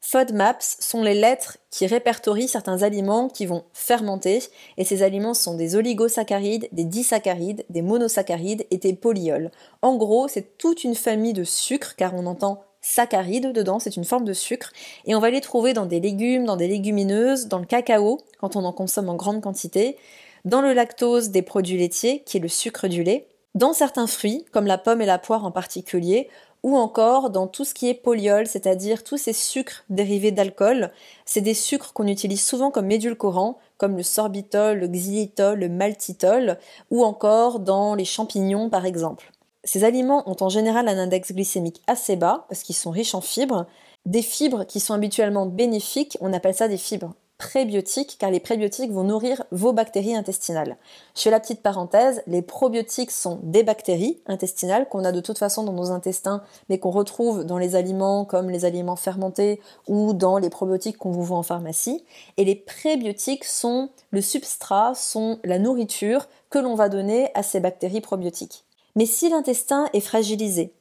FODMAPs 0.01 0.77
sont 0.81 1.03
les 1.03 1.15
lettres 1.15 1.59
qui 1.71 1.87
répertorient 1.87 2.49
certains 2.49 2.83
aliments 2.83 3.29
qui 3.29 3.45
vont 3.47 3.65
fermenter, 3.75 4.43
et 4.79 4.85
ces 4.85 5.03
aliments 5.03 5.35
sont 5.35 5.55
des 5.55 5.77
oligosaccharides, 5.77 6.69
des 6.73 6.85
disaccharides, 6.85 7.65
des 7.69 7.83
monosaccharides 7.83 8.67
et 8.71 8.79
des 8.79 8.95
polyols. 8.95 9.51
En 9.83 9.97
gros, 9.97 10.27
c'est 10.27 10.57
toute 10.57 10.85
une 10.85 10.95
famille 10.95 11.35
de 11.35 11.45
sucres, 11.45 11.97
car 11.97 12.15
on 12.15 12.27
entend 12.27 12.65
saccharides 12.81 13.53
dedans, 13.53 13.79
c'est 13.79 13.97
une 13.97 14.05
forme 14.05 14.25
de 14.25 14.33
sucre, 14.33 14.73
et 15.05 15.15
on 15.15 15.21
va 15.21 15.31
les 15.31 15.43
trouver 15.43 15.75
dans 15.75 15.87
des 15.87 16.01
légumes, 16.01 16.47
dans 16.47 16.57
des 16.57 16.69
légumineuses, 16.69 17.47
dans 17.47 17.59
le 17.59 17.67
cacao, 17.67 18.19
quand 18.41 18.57
on 18.57 18.65
en 18.65 18.73
consomme 18.73 19.11
en 19.11 19.17
grande 19.17 19.43
quantité, 19.43 19.99
dans 20.47 20.63
le 20.63 20.73
lactose 20.73 21.29
des 21.29 21.43
produits 21.43 21.77
laitiers, 21.77 22.23
qui 22.25 22.39
est 22.39 22.41
le 22.41 22.49
sucre 22.49 22.89
du 22.89 23.03
lait, 23.03 23.29
dans 23.55 23.75
certains 23.75 24.07
fruits, 24.07 24.47
comme 24.53 24.67
la 24.67 24.79
pomme 24.79 25.03
et 25.03 25.07
la 25.07 25.19
poire 25.19 25.45
en 25.45 25.51
particulier, 25.51 26.29
ou 26.63 26.77
encore 26.77 27.31
dans 27.31 27.47
tout 27.47 27.65
ce 27.65 27.75
qui 27.75 27.89
est 27.89 27.95
polyol, 27.95 28.47
c'est-à-dire 28.47 29.05
tous 29.05 29.17
ces 29.17 29.33
sucres 29.33 29.85
dérivés 29.89 30.33
d'alcool. 30.33 30.91
C'est 31.25 31.41
des 31.41 31.55
sucres 31.55 31.93
qu'on 31.93 32.07
utilise 32.07 32.45
souvent 32.45 32.71
comme 32.71 32.91
édulcorants, 32.91 33.59
comme 33.79 33.97
le 33.97 34.03
sorbitol, 34.03 34.79
le 34.79 34.89
xylitol, 34.89 35.59
le 35.59 35.69
maltitol, 35.69 36.59
ou 36.91 37.05
encore 37.05 37.61
dans 37.61 37.95
les 37.95 38.05
champignons 38.05 38.69
par 38.69 38.87
exemple. 38.87 39.33
Ces 39.65 39.85
aliments 39.85 40.29
ont 40.29 40.37
en 40.41 40.49
général 40.49 40.89
un 40.89 40.99
index 40.99 41.33
glycémique 41.33 41.83
assez 41.87 42.17
bas 42.17 42.47
parce 42.49 42.63
qu'ils 42.63 42.77
sont 42.77 42.91
riches 42.91 43.15
en 43.15 43.21
fibres. 43.21 43.67
Des 44.07 44.23
fibres 44.23 44.65
qui 44.65 44.81
sont 44.81 44.95
habituellement 44.95 45.47
bénéfiques, 45.47 46.17
on 46.21 46.33
appelle 46.33 46.55
ça 46.55 46.69
des 46.69 46.79
fibres 46.79 47.15
prébiotiques 47.41 48.17
car 48.19 48.31
les 48.31 48.39
prébiotiques 48.39 48.93
vont 48.93 49.03
nourrir 49.03 49.43
vos 49.51 49.73
bactéries 49.73 50.15
intestinales. 50.15 50.77
Je 51.17 51.23
fais 51.23 51.31
la 51.31 51.41
petite 51.41 51.63
parenthèse, 51.63 52.23
les 52.27 52.43
probiotiques 52.43 53.11
sont 53.11 53.41
des 53.43 53.63
bactéries 53.63 54.21
intestinales 54.27 54.87
qu'on 54.91 55.05
a 55.05 55.11
de 55.11 55.23
toute 55.23 55.39
façon 55.39 55.65
dans 55.65 55.73
nos 55.73 55.91
intestins 55.91 56.43
mais 56.69 56.79
qu'on 56.79 56.91
retrouve 56.91 57.45
dans 57.45 57.57
les 57.57 57.77
aliments 57.77 58.27
comme 58.27 58.51
les 58.51 58.67
aliments 58.67 58.95
fermentés 58.95 59.59
ou 59.89 60.13
dans 60.13 60.37
les 60.37 60.51
probiotiques 60.51 60.99
qu'on 60.99 61.13
vous 61.13 61.25
vend 61.25 61.39
en 61.39 61.43
pharmacie. 61.43 62.05
Et 62.37 62.45
les 62.45 62.57
prébiotiques 62.57 63.47
sont 63.47 63.89
le 64.11 64.21
substrat, 64.21 64.95
sont 64.95 65.39
la 65.43 65.59
nourriture 65.59 66.29
que 66.51 66.59
l'on 66.59 66.75
va 66.75 66.91
donner 66.91 67.31
à 67.33 67.43
ces 67.43 67.61
bactéries 67.61 68.03
probiotiques. 68.03 68.65
Mais 68.97 69.07
si 69.07 69.31
l'intestin 69.31 69.89
est 69.95 70.01
fragilisé 70.01 70.75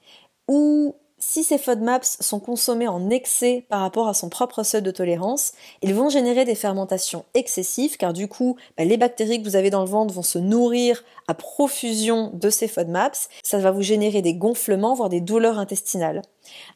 ou 0.49 0.95
si 1.19 1.43
ces 1.43 1.57
FODMAPs 1.57 2.17
sont 2.21 2.39
consommés 2.39 2.87
en 2.87 3.09
excès 3.09 3.65
par 3.69 3.81
rapport 3.81 4.07
à 4.07 4.13
son 4.13 4.29
propre 4.29 4.63
seuil 4.63 4.81
de 4.81 4.91
tolérance, 4.91 5.51
ils 5.81 5.93
vont 5.93 6.09
générer 6.09 6.45
des 6.45 6.55
fermentations 6.55 7.25
excessives 7.33 7.97
car 7.97 8.13
du 8.13 8.27
coup, 8.27 8.55
bah, 8.77 8.85
les 8.85 8.97
bactéries 8.97 9.41
que 9.41 9.47
vous 9.47 9.55
avez 9.55 9.69
dans 9.69 9.83
le 9.83 9.89
ventre 9.89 10.13
vont 10.13 10.23
se 10.23 10.39
nourrir 10.39 11.03
à 11.27 11.33
profusion 11.33 12.31
de 12.33 12.49
ces 12.49 12.67
FODMAPs. 12.67 13.29
Ça 13.43 13.59
va 13.59 13.71
vous 13.71 13.81
générer 13.81 14.21
des 14.21 14.33
gonflements, 14.33 14.93
voire 14.93 15.09
des 15.09 15.21
douleurs 15.21 15.59
intestinales. 15.59 16.21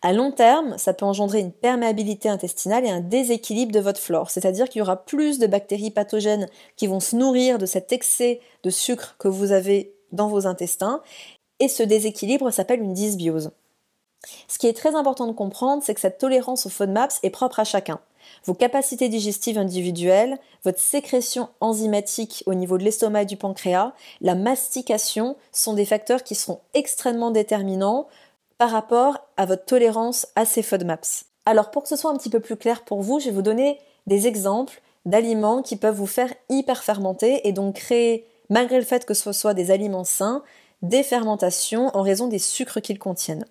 À 0.02 0.14
long 0.14 0.32
terme, 0.32 0.78
ça 0.78 0.94
peut 0.94 1.06
engendrer 1.06 1.40
une 1.40 1.52
perméabilité 1.52 2.30
intestinale 2.30 2.86
et 2.86 2.90
un 2.90 3.00
déséquilibre 3.00 3.72
de 3.72 3.80
votre 3.80 4.00
flore, 4.00 4.30
c'est-à-dire 4.30 4.70
qu'il 4.70 4.80
y 4.80 4.82
aura 4.84 5.06
plus 5.06 5.40
de 5.40 5.48
bactéries 5.48 5.92
pathogènes 5.92 6.48
qui 6.76 6.88
vont 6.88 7.00
se 7.00 7.16
nourrir 7.16 7.58
de 7.58 7.66
cet 7.66 7.92
excès 7.92 8.42
de 8.64 8.70
sucre 8.70 9.16
que 9.18 9.28
vous 9.28 9.52
avez 9.52 9.96
dans 10.12 10.28
vos 10.28 10.46
intestins, 10.46 11.02
et 11.60 11.68
ce 11.68 11.82
déséquilibre 11.82 12.52
s'appelle 12.52 12.82
une 12.82 12.94
dysbiose. 12.94 13.52
Ce 14.48 14.58
qui 14.58 14.68
est 14.68 14.78
très 14.78 14.96
important 14.96 15.28
de 15.28 15.32
comprendre, 15.34 15.84
c'est 15.84 15.94
que 15.94 16.02
cette 16.02 16.18
tolérance 16.18 16.66
aux 16.66 16.70
FODMAPs 16.70 17.20
est 17.24 17.30
propre 17.30 17.60
à 17.60 17.64
chacun. 17.64 18.00
Vos 18.46 18.54
capacités 18.54 19.10
digestives 19.10 19.58
individuelles, 19.58 20.38
votre 20.64 20.80
sécrétion 20.80 21.50
enzymatique 21.60 22.44
au 22.46 22.54
niveau 22.54 22.78
de 22.78 22.84
l'estomac 22.84 23.24
et 23.24 23.26
du 23.26 23.38
pancréas, 23.38 23.94
la 24.22 24.36
mastication 24.36 25.36
sont 25.52 25.74
des 25.74 25.86
facteurs 25.86 26.24
qui 26.24 26.36
seront 26.36 26.60
extrêmement 26.74 27.32
déterminants 27.32 28.08
par 28.58 28.72
rapport 28.72 29.20
à 29.38 29.46
votre 29.46 29.66
tolérance 29.66 30.28
à 30.36 30.46
ces 30.46 30.64
FODMAPs. 30.64 31.26
Alors 31.46 31.72
pour 31.72 31.84
que 31.84 31.90
ce 31.90 31.96
soit 31.96 32.12
un 32.12 32.18
petit 32.18 32.30
peu 32.30 32.40
plus 32.40 32.56
clair 32.56 32.86
pour 32.86 33.02
vous, 33.02 33.20
je 33.20 33.26
vais 33.26 33.32
vous 33.32 33.42
donner 33.42 33.80
des 34.08 34.28
exemples 34.28 34.82
d'aliments 35.06 35.62
qui 35.62 35.76
peuvent 35.76 35.96
vous 35.96 36.08
faire 36.08 36.34
hyper 36.50 36.84
fermenter 36.84 37.48
et 37.48 37.52
donc 37.52 37.76
créer, 37.76 38.26
malgré 38.50 38.78
le 38.78 38.86
fait 38.86 39.06
que 39.06 39.14
ce 39.14 39.32
soit 39.34 39.54
des 39.54 39.72
aliments 39.72 40.06
sains, 40.06 40.44
des 40.84 41.02
fermentations 41.02 41.90
en 41.96 42.02
raison 42.02 42.28
des 42.28 42.40
sucres 42.40 42.82
qu'ils 42.82 43.00
contiennent. 43.00 43.46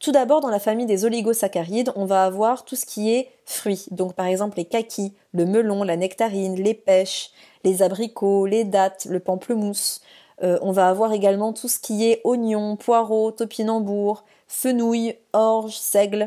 Tout 0.00 0.10
d'abord, 0.10 0.40
dans 0.40 0.50
la 0.50 0.58
famille 0.58 0.84
des 0.84 1.04
oligosaccharides, 1.04 1.92
on 1.94 2.06
va 2.06 2.24
avoir 2.24 2.64
tout 2.64 2.74
ce 2.74 2.84
qui 2.84 3.14
est 3.14 3.30
fruits. 3.46 3.86
Donc, 3.92 4.14
par 4.14 4.26
exemple, 4.26 4.56
les 4.56 4.64
kakis, 4.64 5.14
le 5.32 5.46
melon, 5.46 5.84
la 5.84 5.96
nectarine, 5.96 6.56
les 6.56 6.74
pêches, 6.74 7.30
les 7.62 7.82
abricots, 7.82 8.46
les 8.46 8.64
dattes, 8.64 9.06
le 9.08 9.20
pamplemousse. 9.20 10.00
Euh, 10.42 10.58
on 10.60 10.72
va 10.72 10.88
avoir 10.88 11.12
également 11.12 11.52
tout 11.52 11.68
ce 11.68 11.78
qui 11.78 12.10
est 12.10 12.20
oignons, 12.24 12.74
poireaux, 12.74 13.30
topinambour, 13.30 14.24
fenouil, 14.48 15.14
orge, 15.32 15.76
seigle. 15.76 16.24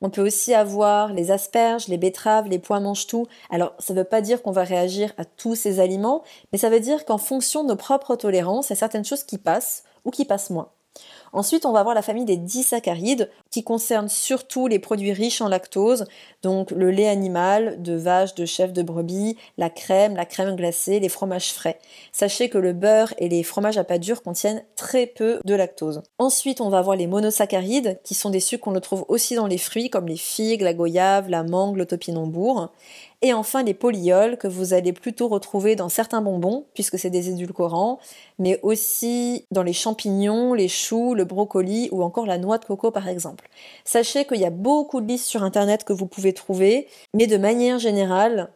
On 0.00 0.08
peut 0.08 0.22
aussi 0.22 0.54
avoir 0.54 1.12
les 1.12 1.30
asperges, 1.30 1.88
les 1.88 1.98
betteraves, 1.98 2.48
les 2.48 2.58
pois 2.58 2.80
mange-tout. 2.80 3.26
Alors, 3.50 3.74
ça 3.78 3.92
ne 3.92 3.98
veut 3.98 4.04
pas 4.04 4.22
dire 4.22 4.40
qu'on 4.40 4.50
va 4.50 4.64
réagir 4.64 5.12
à 5.18 5.26
tous 5.26 5.54
ces 5.56 5.78
aliments, 5.78 6.22
mais 6.52 6.58
ça 6.58 6.70
veut 6.70 6.80
dire 6.80 7.04
qu'en 7.04 7.18
fonction 7.18 7.64
de 7.64 7.68
nos 7.68 7.76
propres 7.76 8.16
tolérances, 8.16 8.70
il 8.70 8.70
y 8.70 8.72
a 8.72 8.76
certaines 8.76 9.04
choses 9.04 9.24
qui 9.24 9.36
passent 9.36 9.84
ou 10.04 10.10
qui 10.10 10.24
passent 10.24 10.50
moins. 10.50 10.70
Ensuite, 11.32 11.66
on 11.66 11.72
va 11.72 11.80
avoir 11.80 11.94
la 11.94 12.02
famille 12.02 12.24
des 12.24 12.36
disaccharides 12.36 13.30
qui 13.50 13.62
concerne 13.62 14.08
surtout 14.08 14.66
les 14.66 14.78
produits 14.78 15.12
riches 15.12 15.40
en 15.40 15.48
lactose, 15.48 16.06
donc 16.42 16.70
le 16.70 16.90
lait 16.90 17.08
animal 17.08 17.80
de 17.82 17.94
vache, 17.94 18.34
de 18.34 18.44
chèvre, 18.44 18.72
de 18.72 18.82
brebis, 18.82 19.36
la 19.56 19.70
crème, 19.70 20.16
la 20.16 20.24
crème 20.24 20.56
glacée, 20.56 21.00
les 21.00 21.08
fromages 21.08 21.52
frais. 21.52 21.78
Sachez 22.12 22.48
que 22.48 22.58
le 22.58 22.72
beurre 22.72 23.14
et 23.18 23.28
les 23.28 23.42
fromages 23.42 23.78
à 23.78 23.84
pâte 23.84 24.00
dure 24.00 24.22
contiennent 24.22 24.64
très 24.76 25.06
peu 25.06 25.38
de 25.44 25.54
lactose. 25.54 26.02
Ensuite, 26.18 26.60
on 26.60 26.68
va 26.68 26.78
avoir 26.78 26.96
les 26.96 27.06
monosaccharides 27.06 28.00
qui 28.02 28.14
sont 28.14 28.30
des 28.30 28.40
sucres 28.40 28.64
qu'on 28.64 28.80
trouve 28.80 29.04
aussi 29.08 29.34
dans 29.34 29.46
les 29.46 29.58
fruits 29.58 29.90
comme 29.90 30.08
les 30.08 30.16
figues, 30.16 30.62
la 30.62 30.74
goyave, 30.74 31.28
la 31.28 31.42
mangue, 31.42 31.76
le 31.76 31.86
topinambour. 31.86 32.70
Et 33.22 33.34
enfin 33.34 33.62
les 33.62 33.74
polyols 33.74 34.38
que 34.38 34.48
vous 34.48 34.72
allez 34.72 34.94
plutôt 34.94 35.28
retrouver 35.28 35.76
dans 35.76 35.90
certains 35.90 36.22
bonbons, 36.22 36.64
puisque 36.72 36.98
c'est 36.98 37.10
des 37.10 37.28
édulcorants, 37.28 37.98
mais 38.38 38.58
aussi 38.62 39.44
dans 39.50 39.62
les 39.62 39.74
champignons, 39.74 40.54
les 40.54 40.68
choux, 40.68 41.14
le 41.20 41.24
brocoli 41.26 41.88
ou 41.92 42.02
encore 42.02 42.26
la 42.26 42.38
noix 42.38 42.58
de 42.58 42.64
coco 42.64 42.90
par 42.90 43.08
exemple. 43.08 43.48
Sachez 43.84 44.24
qu'il 44.24 44.40
y 44.40 44.44
a 44.44 44.50
beaucoup 44.50 45.00
de 45.00 45.06
listes 45.06 45.26
sur 45.26 45.42
internet 45.42 45.84
que 45.84 45.92
vous 45.92 46.06
pouvez 46.06 46.32
trouver, 46.32 46.88
mais 47.14 47.26
de 47.26 47.36
manière 47.36 47.78
générale, 47.78 48.50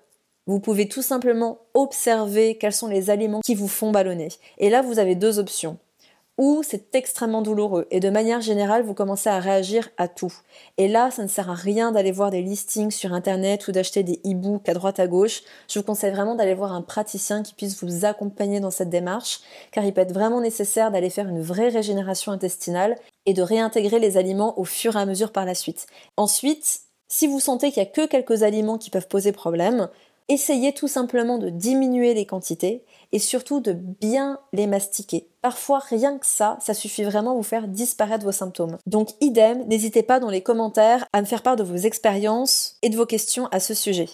vous 0.46 0.60
pouvez 0.60 0.88
tout 0.88 1.02
simplement 1.02 1.58
observer 1.74 2.56
quels 2.56 2.72
sont 2.72 2.88
les 2.88 3.10
aliments 3.10 3.40
qui 3.40 3.54
vous 3.54 3.68
font 3.68 3.92
ballonner. 3.92 4.28
Et 4.58 4.70
là, 4.70 4.82
vous 4.82 4.98
avez 4.98 5.14
deux 5.14 5.38
options 5.38 5.78
ou 6.36 6.62
c'est 6.64 6.94
extrêmement 6.94 7.42
douloureux 7.42 7.86
et 7.90 8.00
de 8.00 8.10
manière 8.10 8.40
générale 8.40 8.82
vous 8.82 8.94
commencez 8.94 9.28
à 9.28 9.38
réagir 9.38 9.88
à 9.96 10.08
tout. 10.08 10.32
Et 10.78 10.88
là, 10.88 11.10
ça 11.10 11.22
ne 11.22 11.28
sert 11.28 11.50
à 11.50 11.54
rien 11.54 11.92
d'aller 11.92 12.12
voir 12.12 12.30
des 12.30 12.42
listings 12.42 12.90
sur 12.90 13.12
internet 13.12 13.68
ou 13.68 13.72
d'acheter 13.72 14.02
des 14.02 14.20
e-books 14.26 14.68
à 14.68 14.74
droite 14.74 14.98
à 14.98 15.06
gauche. 15.06 15.42
Je 15.68 15.78
vous 15.78 15.84
conseille 15.84 16.12
vraiment 16.12 16.34
d'aller 16.34 16.54
voir 16.54 16.72
un 16.72 16.82
praticien 16.82 17.42
qui 17.42 17.54
puisse 17.54 17.82
vous 17.82 18.04
accompagner 18.04 18.60
dans 18.60 18.70
cette 18.70 18.90
démarche 18.90 19.40
car 19.70 19.84
il 19.84 19.94
peut 19.94 20.00
être 20.00 20.14
vraiment 20.14 20.40
nécessaire 20.40 20.90
d'aller 20.90 21.10
faire 21.10 21.28
une 21.28 21.42
vraie 21.42 21.68
régénération 21.68 22.32
intestinale 22.32 22.96
et 23.26 23.34
de 23.34 23.42
réintégrer 23.42 23.98
les 23.98 24.16
aliments 24.16 24.58
au 24.58 24.64
fur 24.64 24.96
et 24.96 25.00
à 25.00 25.06
mesure 25.06 25.32
par 25.32 25.44
la 25.44 25.54
suite. 25.54 25.86
Ensuite, 26.16 26.80
si 27.08 27.26
vous 27.26 27.40
sentez 27.40 27.70
qu'il 27.70 27.82
y 27.82 27.86
a 27.86 27.90
que 27.90 28.06
quelques 28.06 28.42
aliments 28.42 28.78
qui 28.78 28.90
peuvent 28.90 29.08
poser 29.08 29.30
problème, 29.30 29.88
essayez 30.28 30.72
tout 30.72 30.88
simplement 30.88 31.38
de 31.38 31.50
diminuer 31.50 32.14
les 32.14 32.26
quantités 32.26 32.84
et 33.12 33.18
surtout 33.18 33.60
de 33.60 33.72
bien 33.72 34.38
les 34.52 34.66
mastiquer. 34.66 35.28
Parfois, 35.42 35.78
rien 35.78 36.18
que 36.18 36.26
ça, 36.26 36.56
ça 36.60 36.74
suffit 36.74 37.04
vraiment 37.04 37.32
à 37.32 37.34
vous 37.34 37.42
faire 37.42 37.68
disparaître 37.68 38.24
vos 38.24 38.32
symptômes. 38.32 38.78
Donc, 38.86 39.10
idem, 39.20 39.64
n'hésitez 39.66 40.02
pas 40.02 40.20
dans 40.20 40.30
les 40.30 40.42
commentaires 40.42 41.06
à 41.12 41.20
me 41.20 41.26
faire 41.26 41.42
part 41.42 41.56
de 41.56 41.62
vos 41.62 41.76
expériences 41.76 42.76
et 42.82 42.88
de 42.88 42.96
vos 42.96 43.06
questions 43.06 43.46
à 43.52 43.60
ce 43.60 43.74
sujet. 43.74 44.08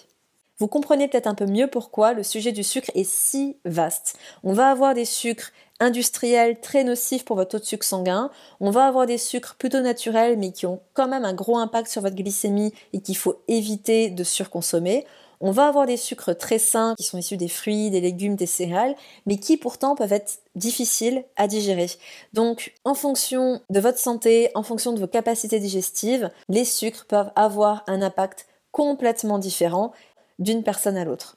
Vous 0.59 0.69
comprenez 0.69 1.09
peut-être 1.09 1.27
un 1.27 1.35
peu 1.35 1.47
mieux 1.47 1.69
pourquoi 1.69 2.13
le 2.13 2.23
sujet 2.23 2.53
du 2.53 2.63
sucre 2.63 2.91
est 2.95 3.09
si 3.09 3.57
vaste. 3.65 4.19
On 4.45 4.53
va 4.53 4.71
avoir 4.71 4.93
des 4.93 5.07
sucres 5.07 5.53
industriels 5.79 6.61
très 6.61 6.85
nocifs 6.85 7.25
pour 7.25 7.37
votre 7.37 7.53
taux 7.53 7.59
de 7.59 7.65
sucre 7.65 7.87
sanguin. 7.87 8.31
On 8.61 8.71
va 8.71 8.87
avoir 8.87 9.07
des 9.07 9.17
sucres 9.17 9.55
plutôt 9.55 9.81
naturels 9.81 10.39
mais 10.39 10.53
qui 10.53 10.67
ont 10.67 10.81
quand 10.93 11.09
même 11.09 11.25
un 11.25 11.33
gros 11.33 11.57
impact 11.57 11.89
sur 11.89 12.03
votre 12.03 12.15
glycémie 12.15 12.75
et 12.93 13.01
qu'il 13.01 13.17
faut 13.17 13.41
éviter 13.49 14.11
de 14.11 14.23
surconsommer. 14.23 15.07
On 15.43 15.53
va 15.53 15.67
avoir 15.67 15.87
des 15.87 15.97
sucres 15.97 16.37
très 16.37 16.59
sains 16.59 16.95
qui 16.99 17.05
sont 17.05 17.17
issus 17.17 17.39
des 17.39 17.49
fruits, 17.49 17.91
des 17.91 18.03
légumes, 18.03 18.37
des 18.37 18.47
céréales, 18.47 18.95
mais 19.25 19.39
qui 19.39 19.57
pourtant 19.57 19.95
peuvent 19.95 20.13
être 20.13 20.41
difficiles 20.55 21.25
à 21.37 21.49
digérer. 21.49 21.87
Donc, 22.35 22.75
en 22.85 22.93
fonction 22.93 23.63
de 23.71 23.81
votre 23.81 23.99
santé, 23.99 24.51
en 24.55 24.63
fonction 24.63 24.93
de 24.93 25.01
vos 25.01 25.07
capacités 25.07 25.59
digestives, 25.59 26.31
les 26.51 26.67
sucres 26.67 27.07
peuvent 27.07 27.33
avoir 27.37 27.85
un 27.87 28.03
impact 28.03 28.47
complètement 28.71 29.39
différent 29.39 29.93
d'une 30.39 30.63
personne 30.63 30.99
à 30.99 31.05
l'autre. 31.05 31.37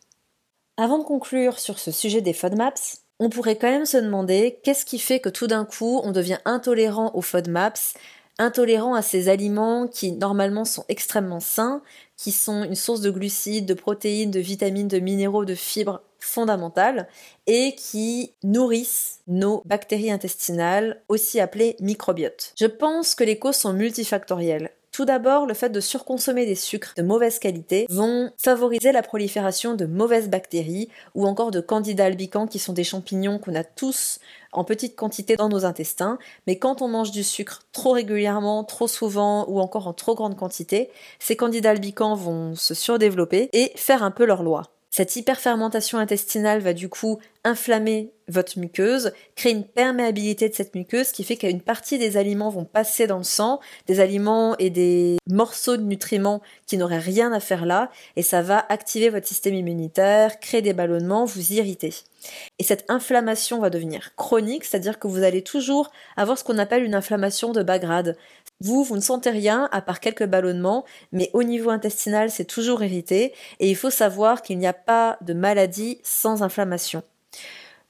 Avant 0.76 0.98
de 0.98 1.04
conclure 1.04 1.60
sur 1.60 1.80
ce 1.80 1.92
sujet 1.92 2.22
des 2.22 2.34
FODMAPs, 2.34 2.98
on 3.20 3.30
pourrait 3.30 3.58
quand 3.58 3.70
même 3.70 3.86
se 3.86 3.98
demander 3.98 4.60
qu'est-ce 4.64 4.86
qui 4.86 5.00
fait 5.00 5.20
que 5.20 5.30
tout 5.30 5.48
d'un 5.48 5.66
coup 5.66 6.02
on 6.04 6.12
devient 6.12 6.40
intolérant 6.46 7.12
aux 7.14 7.22
FODMAPs, 7.22 7.94
intolérant 8.40 8.96
à 8.96 9.02
ces 9.02 9.30
aliments 9.30 9.88
qui 9.88 10.12
normalement 10.14 10.66
sont 10.66 10.84
extrêmement 10.90 11.40
sains, 11.40 11.82
qui 12.24 12.32
sont 12.32 12.64
une 12.64 12.76
source 12.76 13.02
de 13.02 13.12
glucides, 13.12 13.66
de 13.66 13.74
protéines, 13.74 14.32
de 14.32 14.40
vitamines, 14.40 14.88
de 14.88 15.00
minéraux, 15.00 15.44
de 15.44 15.56
fibres 15.56 16.02
fondamentales 16.20 17.10
et 17.48 17.76
qui 17.76 18.32
nourrissent 18.44 19.20
nos 19.28 19.62
bactéries 19.66 20.10
intestinales, 20.10 21.02
aussi 21.10 21.42
appelées 21.42 21.76
microbiotes. 21.82 22.54
Je 22.58 22.66
pense 22.66 23.14
que 23.14 23.26
les 23.26 23.40
causes 23.40 23.58
sont 23.58 23.74
multifactorielles. 23.74 24.72
Tout 24.94 25.06
d'abord, 25.06 25.48
le 25.48 25.56
fait 25.56 25.72
de 25.72 25.80
surconsommer 25.80 26.46
des 26.46 26.54
sucres 26.54 26.94
de 26.96 27.02
mauvaise 27.02 27.40
qualité 27.40 27.88
vont 27.90 28.30
favoriser 28.38 28.92
la 28.92 29.02
prolifération 29.02 29.74
de 29.74 29.88
mauvaises 29.88 30.30
bactéries 30.30 30.88
ou 31.16 31.26
encore 31.26 31.50
de 31.50 31.62
candidats 31.62 32.06
albicans 32.06 32.46
qui 32.46 32.60
sont 32.60 32.74
des 32.74 32.84
champignons 32.84 33.40
qu'on 33.40 33.56
a 33.56 33.64
tous 33.64 34.20
en 34.52 34.64
petite 34.64 34.96
quantité 34.96 35.36
dans 35.36 35.50
nos 35.50 35.66
intestins, 35.66 36.20
mais 36.46 36.60
quand 36.60 36.84
on 36.84 36.90
mange 36.90 37.10
du 37.10 37.24
sucre 37.24 37.64
trop 37.72 37.94
régulièrement, 37.94 38.64
trop 38.64 38.88
souvent 38.88 39.50
ou 39.50 39.60
encore 39.60 39.88
en 39.88 39.94
trop 39.94 40.14
grande 40.14 40.38
quantité, 40.38 40.92
ces 41.18 41.36
candidats 41.36 41.72
albicans 41.72 42.14
vont 42.14 42.54
se 42.54 42.76
surdévelopper 42.76 43.50
et 43.52 43.72
faire 43.76 44.04
un 44.04 44.12
peu 44.12 44.26
leur 44.26 44.44
loi. 44.44 44.70
Cette 44.96 45.16
hyperfermentation 45.16 45.98
intestinale 45.98 46.60
va 46.60 46.74
du 46.74 46.88
coup 46.88 47.18
inflammer 47.44 48.12
votre 48.28 48.60
muqueuse, 48.60 49.12
créer 49.36 49.52
une 49.52 49.66
perméabilité 49.66 50.48
de 50.50 50.54
cette 50.54 50.76
muqueuse 50.76 51.12
qui 51.12 51.24
fait 51.24 51.36
qu'une 51.36 51.62
partie 51.62 51.98
des 51.98 52.16
aliments 52.16 52.52
vont 52.52 52.64
passer 52.64 53.08
dans 53.08 53.18
le 53.18 53.24
sang, 53.24 53.60
des 53.88 54.00
aliments 54.00 54.56
et 54.60 54.70
des 54.70 55.18
morceaux 55.28 55.78
de 55.78 55.82
nutriments 55.82 56.44
qui 56.68 56.78
n'auraient 56.78 57.00
rien 57.00 57.34
à 57.34 57.40
faire 57.40 57.66
là, 57.66 57.90
et 58.16 58.22
ça 58.22 58.44
va 58.44 58.66
activer 58.70 59.10
votre 59.10 59.28
système 59.28 59.56
immunitaire, 59.56 60.40
créer 60.40 60.62
des 60.62 60.74
ballonnements, 60.74 61.26
vous 61.26 61.54
irriter. 61.54 61.94
Et 62.60 62.64
cette 62.64 62.86
inflammation 62.88 63.60
va 63.60 63.72
devenir 63.72 64.16
chronique, 64.16 64.64
c'est-à-dire 64.64 65.00
que 65.00 65.08
vous 65.08 65.24
allez 65.24 65.42
toujours 65.42 65.92
avoir 66.16 66.38
ce 66.38 66.44
qu'on 66.44 66.60
appelle 66.60 66.84
une 66.84 66.96
inflammation 66.96 67.52
de 67.52 67.64
bas 67.64 67.80
grade. 67.80 68.16
Vous, 68.60 68.84
vous 68.84 68.96
ne 68.96 69.02
sentez 69.02 69.30
rien 69.30 69.68
à 69.72 69.82
part 69.82 70.00
quelques 70.00 70.26
ballonnements, 70.26 70.86
mais 71.12 71.30
au 71.34 71.44
niveau 71.44 71.70
intestinal, 71.70 72.32
c'est 72.32 72.46
toujours 72.46 72.84
irrité 72.84 73.34
et 73.60 73.70
il 73.70 73.76
faut 73.76 73.90
savoir 73.90 74.42
qu'il 74.42 74.58
n'y 74.58 74.68
a 74.68 74.74
pas 74.74 75.18
de 75.22 75.34
maladie 75.34 76.00
sans 76.04 76.44
inflammation. 76.44 77.04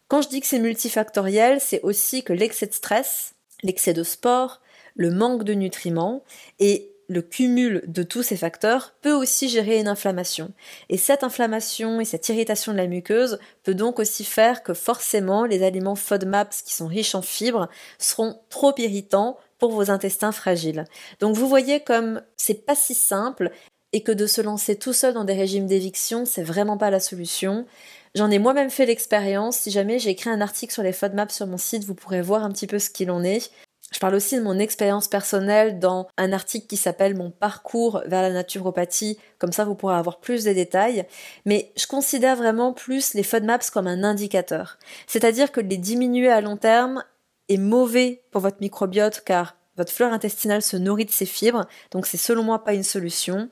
Quand 0.08 0.22
je 0.22 0.30
dis 0.30 0.42
que 0.42 0.48
c'est 0.48 0.60
multifactoriel, 0.60 1.60
c'est 1.60 1.82
aussi 1.82 2.24
que 2.24 2.34
l'excès 2.34 2.68
de 2.68 2.74
stress, 2.74 3.36
l'excès 3.62 3.94
de 3.94 4.04
sport, 4.04 4.62
le 4.96 5.12
manque 5.12 5.44
de 5.44 5.54
nutriments 5.54 6.24
et 6.60 6.94
le 7.10 7.22
cumul 7.22 7.84
de 7.88 8.04
tous 8.04 8.24
ces 8.24 8.38
facteurs 8.38 8.94
peut 9.02 9.14
aussi 9.14 9.50
gérer 9.50 9.80
une 9.80 9.88
inflammation. 9.88 10.52
Et 10.90 10.98
cette 10.98 11.24
inflammation 11.24 12.00
et 12.00 12.06
cette 12.06 12.28
irritation 12.30 12.72
de 12.72 12.78
la 12.78 12.88
muqueuse 12.88 13.40
peut 13.64 13.76
donc 13.76 14.00
aussi 14.00 14.24
faire 14.24 14.64
que 14.64 14.74
forcément 14.74 15.46
les 15.46 15.64
aliments 15.64 15.96
FODMAPs 15.96 16.64
qui 16.66 16.74
sont 16.74 16.88
riches 16.88 17.16
en 17.16 17.22
fibres 17.22 17.70
seront 17.98 18.40
trop 18.50 18.74
irritants 18.78 19.38
pour 19.64 19.72
vos 19.72 19.90
intestins 19.90 20.34
fragiles. 20.34 20.84
Donc 21.22 21.38
vous 21.38 21.48
voyez 21.48 21.80
comme 21.80 22.22
c'est 22.36 22.66
pas 22.66 22.76
si 22.76 22.94
simple 22.94 23.50
et 23.94 24.04
que 24.04 24.12
de 24.12 24.28
se 24.28 24.42
lancer 24.42 24.76
tout 24.76 24.92
seul 24.92 25.14
dans 25.14 25.24
des 25.24 25.36
régimes 25.36 25.68
d'éviction, 25.68 26.26
c'est 26.26 26.44
vraiment 26.44 26.78
pas 26.78 26.90
la 26.90 27.00
solution. 27.00 27.66
J'en 28.14 28.30
ai 28.30 28.40
moi-même 28.40 28.70
fait 28.70 28.86
l'expérience. 28.86 29.56
Si 29.56 29.72
jamais 29.72 30.00
j'ai 30.00 30.10
écrit 30.10 30.30
un 30.30 30.42
article 30.42 30.74
sur 30.74 30.84
les 30.84 30.92
FODMAPs 30.92 31.32
sur 31.32 31.48
mon 31.48 31.58
site, 31.58 31.86
vous 31.86 31.96
pourrez 31.96 32.22
voir 32.22 32.44
un 32.44 32.52
petit 32.52 32.68
peu 32.68 32.78
ce 32.78 32.90
qu'il 32.90 33.10
en 33.10 33.24
est. 33.24 33.52
Je 33.94 34.00
parle 34.00 34.16
aussi 34.16 34.36
de 34.36 34.44
mon 34.44 34.60
expérience 34.60 35.08
personnelle 35.08 35.80
dans 35.80 36.08
un 36.18 36.34
article 36.34 36.68
qui 36.68 36.76
s'appelle 36.76 37.16
Mon 37.16 37.32
parcours 37.32 38.02
vers 38.06 38.22
la 38.22 38.32
naturopathie, 38.32 39.18
comme 39.38 39.54
ça 39.54 39.64
vous 39.64 39.76
pourrez 39.76 39.96
avoir 39.96 40.20
plus 40.20 40.44
de 40.44 40.52
détails, 40.52 41.06
mais 41.46 41.72
je 41.78 41.88
considère 41.88 42.36
vraiment 42.36 42.74
plus 42.74 43.14
les 43.14 43.24
FODMAPs 43.24 43.70
comme 43.70 43.88
un 43.88 44.04
indicateur. 44.04 44.78
C'est-à-dire 45.08 45.54
que 45.54 45.62
les 45.62 45.78
diminuer 45.78 46.30
à 46.30 46.42
long 46.42 46.58
terme 46.58 47.04
est 47.50 47.58
mauvais 47.58 48.24
pour 48.32 48.42
votre 48.42 48.62
microbiote 48.62 49.22
car 49.26 49.56
votre 49.78 49.92
flore 49.92 50.14
intestinale 50.14 50.62
se 50.62 50.78
nourrit 50.78 51.06
de 51.06 51.12
ces 51.12 51.26
fibres, 51.26 51.66
donc 51.92 52.06
c'est 52.06 52.18
selon 52.18 52.44
moi 52.44 52.64
pas 52.64 52.74
une 52.74 52.84
solution. 52.84 53.50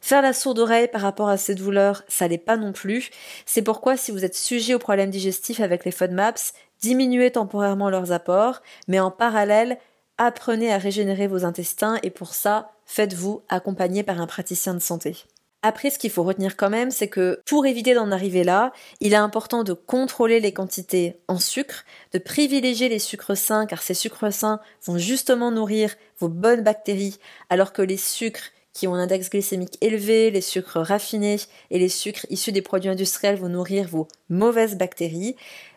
Faire 0.00 0.20
la 0.20 0.34
sourde 0.34 0.58
oreille 0.58 0.88
par 0.88 1.00
rapport 1.00 1.30
à 1.30 1.38
cette 1.38 1.56
douleur, 1.56 2.02
ça 2.08 2.28
l'est 2.28 2.36
pas 2.36 2.58
non 2.58 2.72
plus. 2.72 3.10
C'est 3.46 3.62
pourquoi 3.62 3.96
si 3.96 4.12
vous 4.12 4.24
êtes 4.24 4.36
sujet 4.36 4.74
aux 4.74 4.78
problèmes 4.78 5.10
digestifs 5.10 5.60
avec 5.60 5.86
les 5.86 5.90
FODMAPs, 5.90 6.52
diminuez 6.82 7.30
temporairement 7.30 7.88
leurs 7.88 8.12
apports, 8.12 8.60
mais 8.86 9.00
en 9.00 9.10
parallèle, 9.10 9.78
apprenez 10.18 10.70
à 10.70 10.76
régénérer 10.76 11.26
vos 11.26 11.46
intestins 11.46 11.98
et 12.02 12.10
pour 12.10 12.34
ça, 12.34 12.72
faites-vous 12.84 13.42
accompagner 13.48 14.02
par 14.02 14.20
un 14.20 14.26
praticien 14.26 14.74
de 14.74 14.80
santé. 14.80 15.24
Après, 15.66 15.88
ce 15.88 15.98
qu'il 15.98 16.10
faut 16.10 16.24
retenir 16.24 16.58
quand 16.58 16.68
même, 16.68 16.90
c'est 16.90 17.08
que 17.08 17.40
pour 17.46 17.64
éviter 17.64 17.94
d'en 17.94 18.10
arriver 18.10 18.44
là, 18.44 18.74
il 19.00 19.14
est 19.14 19.16
important 19.16 19.64
de 19.64 19.72
contrôler 19.72 20.38
les 20.38 20.52
quantités 20.52 21.16
en 21.26 21.38
sucre, 21.38 21.86
de 22.12 22.18
privilégier 22.18 22.90
les 22.90 22.98
sucres 22.98 23.34
sains, 23.34 23.64
car 23.64 23.80
ces 23.80 23.94
sucres 23.94 24.30
sains 24.30 24.60
vont 24.84 24.98
justement 24.98 25.50
nourrir 25.50 25.94
vos 26.18 26.28
bonnes 26.28 26.62
bactéries, 26.62 27.18
alors 27.48 27.72
que 27.72 27.80
les 27.80 27.96
sucres 27.96 28.50
qui 28.74 28.86
ont 28.86 28.94
un 28.94 29.04
index 29.04 29.30
glycémique 29.30 29.78
élevé, 29.80 30.30
les 30.30 30.42
sucres 30.42 30.80
raffinés 30.80 31.40
et 31.70 31.78
les 31.78 31.88
sucres 31.88 32.26
issus 32.28 32.52
des 32.52 32.60
produits 32.60 32.90
industriels 32.90 33.36
vont 33.36 33.48
nourrir 33.48 33.88
vos 33.88 34.06
mauvaises 34.28 34.76
bactéries 34.76 35.34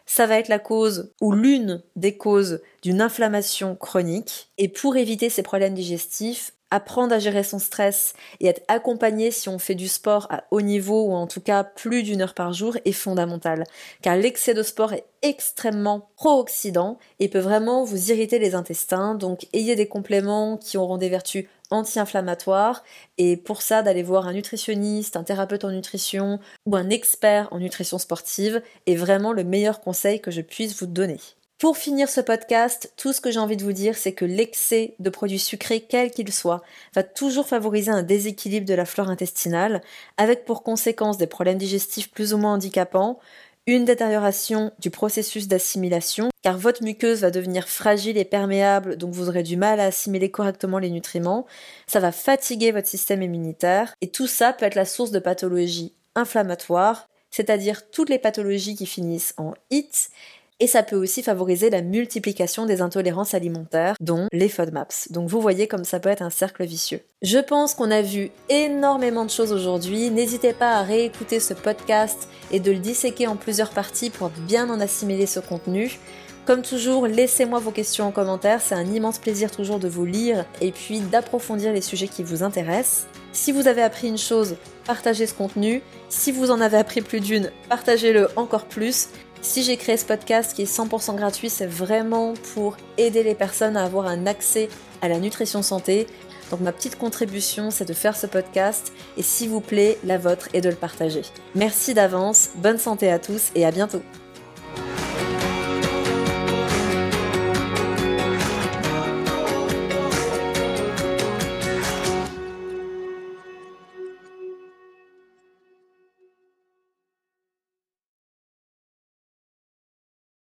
ça 0.08 0.26
va 0.26 0.40
être 0.40 0.48
la 0.48 0.58
cause 0.58 1.12
ou 1.22 1.34
l'une 1.34 1.84
des 1.98 2.16
causes 2.16 2.62
d'une 2.82 3.02
inflammation 3.02 3.76
chronique. 3.76 4.50
Et 4.58 4.70
pour 4.70 4.96
éviter 4.96 5.30
ces 5.30 5.44
problèmes 5.44 5.74
digestifs, 5.74 6.54
apprendre 6.72 7.14
à 7.14 7.20
gérer 7.20 7.44
son 7.44 7.60
stress 7.60 8.14
et 8.40 8.48
être 8.48 8.64
accompagné 8.68 9.32
si 9.32 9.50
on 9.50 9.60
fait 9.60 9.76
du 9.76 9.88
sport 9.88 10.28
à 10.30 10.44
haut 10.52 10.62
niveau 10.62 11.06
ou 11.06 11.14
en 11.14 11.28
tout 11.28 11.42
cas 11.42 11.64
plus 11.64 12.04
d'une 12.04 12.22
heure 12.22 12.34
par 12.34 12.54
jour 12.54 12.78
est 12.86 12.92
fondamental. 12.92 13.64
Car 14.02 14.16
l'excès 14.16 14.54
de 14.54 14.64
sport 14.64 14.94
est 14.94 15.06
extrêmement 15.22 16.10
pro-oxydant 16.16 16.98
et 17.20 17.30
peut 17.30 17.40
vraiment 17.40 17.84
vous 17.84 18.12
irriter 18.12 18.40
les 18.40 18.56
intestins. 18.56 19.16
Donc 19.16 19.48
ayez 19.54 19.76
des 19.76 19.88
compléments 19.88 20.58
qui 20.58 20.78
auront 20.78 20.98
des 20.98 21.10
vertus 21.10 21.46
anti-inflammatoires 21.70 22.84
et 23.18 23.38
pour 23.38 23.62
ça 23.62 23.82
d'aller 23.82 24.04
voir 24.04 24.28
un 24.28 24.34
nutritionniste, 24.34 25.18
un 25.18 25.24
thérapeute 25.24 25.66
en 25.66 25.72
nutrition 25.72 26.40
ou 26.66 26.76
un 26.76 26.90
expert 26.90 27.48
en 27.52 27.60
nutrition 27.60 27.98
sportive 27.98 28.62
est 28.86 28.96
vraiment 28.96 29.34
le 29.34 29.44
meilleur 29.44 29.82
conseil 29.82 30.22
que 30.22 30.32
je 30.32 30.42
puisse 30.42 30.80
vous 30.80 30.88
donner. 30.88 31.20
Pour 31.60 31.76
finir 31.76 32.08
ce 32.08 32.22
podcast, 32.22 32.94
tout 32.98 33.14
ce 33.14 33.20
que 33.20 33.32
j'ai 33.32 33.40
envie 33.40 33.58
de 33.58 33.64
vous 33.64 33.72
dire, 33.72 33.98
c'est 33.98 34.12
que 34.12 34.26
l'excès 34.26 34.94
de 35.00 35.10
produits 35.10 35.40
sucrés, 35.40 35.82
quel 35.82 36.12
qu'il 36.12 36.32
soit, 36.32 36.62
va 36.94 37.02
toujours 37.02 37.48
favoriser 37.48 37.90
un 37.90 38.04
déséquilibre 38.04 38.68
de 38.68 38.76
la 38.76 38.86
flore 38.86 39.10
intestinale, 39.10 39.82
avec 40.18 40.46
pour 40.46 40.62
conséquence 40.62 41.18
des 41.18 41.26
problèmes 41.26 41.58
digestifs 41.58 42.12
plus 42.12 42.36
ou 42.36 42.38
moins 42.38 42.54
handicapants, 42.54 43.18
une 43.66 43.86
détérioration 43.86 44.72
du 44.78 44.92
processus 44.92 45.48
d'assimilation, 45.48 46.30
car 46.44 46.60
votre 46.60 46.84
muqueuse 46.84 47.22
va 47.22 47.32
devenir 47.32 47.68
fragile 47.68 48.20
et 48.20 48.24
perméable, 48.24 48.96
donc 48.96 49.16
vous 49.16 49.28
aurez 49.28 49.42
du 49.42 49.58
mal 49.58 49.80
à 49.80 49.86
assimiler 49.86 50.30
correctement 50.30 50.78
les 50.78 50.92
nutriments, 50.92 51.48
ça 51.88 52.00
va 52.00 52.12
fatiguer 52.12 52.72
votre 52.72 52.88
système 52.88 53.24
immunitaire, 53.24 53.96
et 54.02 54.10
tout 54.10 54.28
ça 54.28 54.54
peut 54.54 54.66
être 54.66 54.76
la 54.76 54.86
source 54.86 55.10
de 55.10 55.18
pathologies 55.18 55.94
inflammatoires, 56.14 57.08
c'est-à-dire 57.32 57.90
toutes 57.90 58.10
les 58.10 58.20
pathologies 58.20 58.76
qui 58.76 58.86
finissent 58.86 59.34
en 59.38 59.56
IT, 59.72 60.12
et 60.60 60.68
ça 60.68 60.84
peut 60.84 60.96
aussi 60.96 61.24
favoriser 61.24 61.70
la 61.70 61.82
multiplication 61.82 62.66
des 62.66 62.82
intolérances 62.82 63.34
alimentaires, 63.34 63.96
dont 64.00 64.28
les 64.32 64.50
FODMAPs. 64.50 65.12
Donc 65.12 65.30
vous 65.30 65.42
voyez 65.42 65.68
comme 65.68 65.84
ça 65.84 66.00
peut 66.00 66.10
être 66.10 66.22
un 66.22 66.30
cercle 66.30 66.66
vicieux. 66.66 67.02
Je 67.22 67.40
pense 67.40 67.74
qu'on 67.74 67.92
a 67.92 68.02
vu 68.02 68.32
énormément 68.50 69.26
de 69.26 69.30
choses 69.30 69.52
aujourd'hui. 69.52 70.10
N'hésitez 70.10 70.54
pas 70.54 70.78
à 70.78 70.84
réécouter 70.84 71.40
ce 71.40 71.54
podcast 71.54 72.28
et 72.52 72.60
de 72.60 72.72
le 72.72 72.80
disséquer 72.80 73.28
en 73.28 73.36
plusieurs 73.36 73.72
parties 73.72 74.10
pour 74.10 74.30
bien 74.48 74.70
en 74.70 74.80
assimiler 74.80 75.26
ce 75.26 75.40
contenu. 75.40 76.00
Comme 76.48 76.62
toujours, 76.62 77.08
laissez-moi 77.08 77.60
vos 77.60 77.72
questions 77.72 78.06
en 78.06 78.12
commentaire, 78.12 78.62
c'est 78.62 78.74
un 78.74 78.86
immense 78.86 79.20
plaisir 79.20 79.52
toujours 79.52 79.80
de 79.80 79.90
vous 79.90 80.06
lire 80.06 80.46
et 80.62 80.72
puis 80.72 81.02
d'approfondir 81.02 81.74
les 81.74 81.82
sujets 81.82 82.08
qui 82.08 82.24
vous 82.24 82.42
intéressent. 82.42 83.06
Si 83.34 83.52
vous 83.52 83.68
avez 83.68 83.82
appris 83.82 84.08
une 84.08 84.18
chose, 84.18 84.56
partagez 84.86 85.28
ce 85.28 85.34
contenu. 85.34 85.82
Si 86.08 86.32
vous 86.32 86.50
en 86.50 86.62
avez 86.62 86.78
appris 86.78 87.02
plus 87.02 87.20
d'une, 87.20 87.52
partagez-le 87.68 88.30
encore 88.38 88.64
plus. 88.64 89.10
Si 89.42 89.64
j'ai 89.64 89.78
créé 89.78 89.98
ce 89.98 90.06
podcast 90.06 90.54
qui 90.54 90.64
est 90.64 90.72
100% 90.72 91.16
gratuit, 91.16 91.50
c'est 91.50 91.68
vraiment 91.68 92.34
pour 92.54 92.78
aider 92.98 93.24
les 93.24 93.36
personnes 93.36 93.78
à 93.78 93.84
avoir 93.84 94.08
un 94.08 94.26
accès 94.26 94.70
à 95.02 95.08
la 95.08 95.20
nutrition 95.20 95.62
santé. 95.62 96.08
Donc 96.52 96.62
ma 96.62 96.72
petite 96.72 96.98
contribution, 96.98 97.72
c'est 97.72 97.88
de 97.88 97.94
faire 97.94 98.16
ce 98.16 98.28
podcast 98.28 98.94
et 99.18 99.24
s'il 99.24 99.50
vous 99.50 99.62
plaît, 99.62 99.98
la 100.04 100.18
vôtre 100.18 100.50
est 100.54 100.62
de 100.62 100.70
le 100.70 100.76
partager. 100.76 101.22
Merci 101.56 101.94
d'avance, 101.94 102.50
bonne 102.56 102.78
santé 102.78 103.12
à 103.12 103.20
tous 103.20 103.52
et 103.56 103.66
à 103.66 103.72
bientôt. 103.72 104.02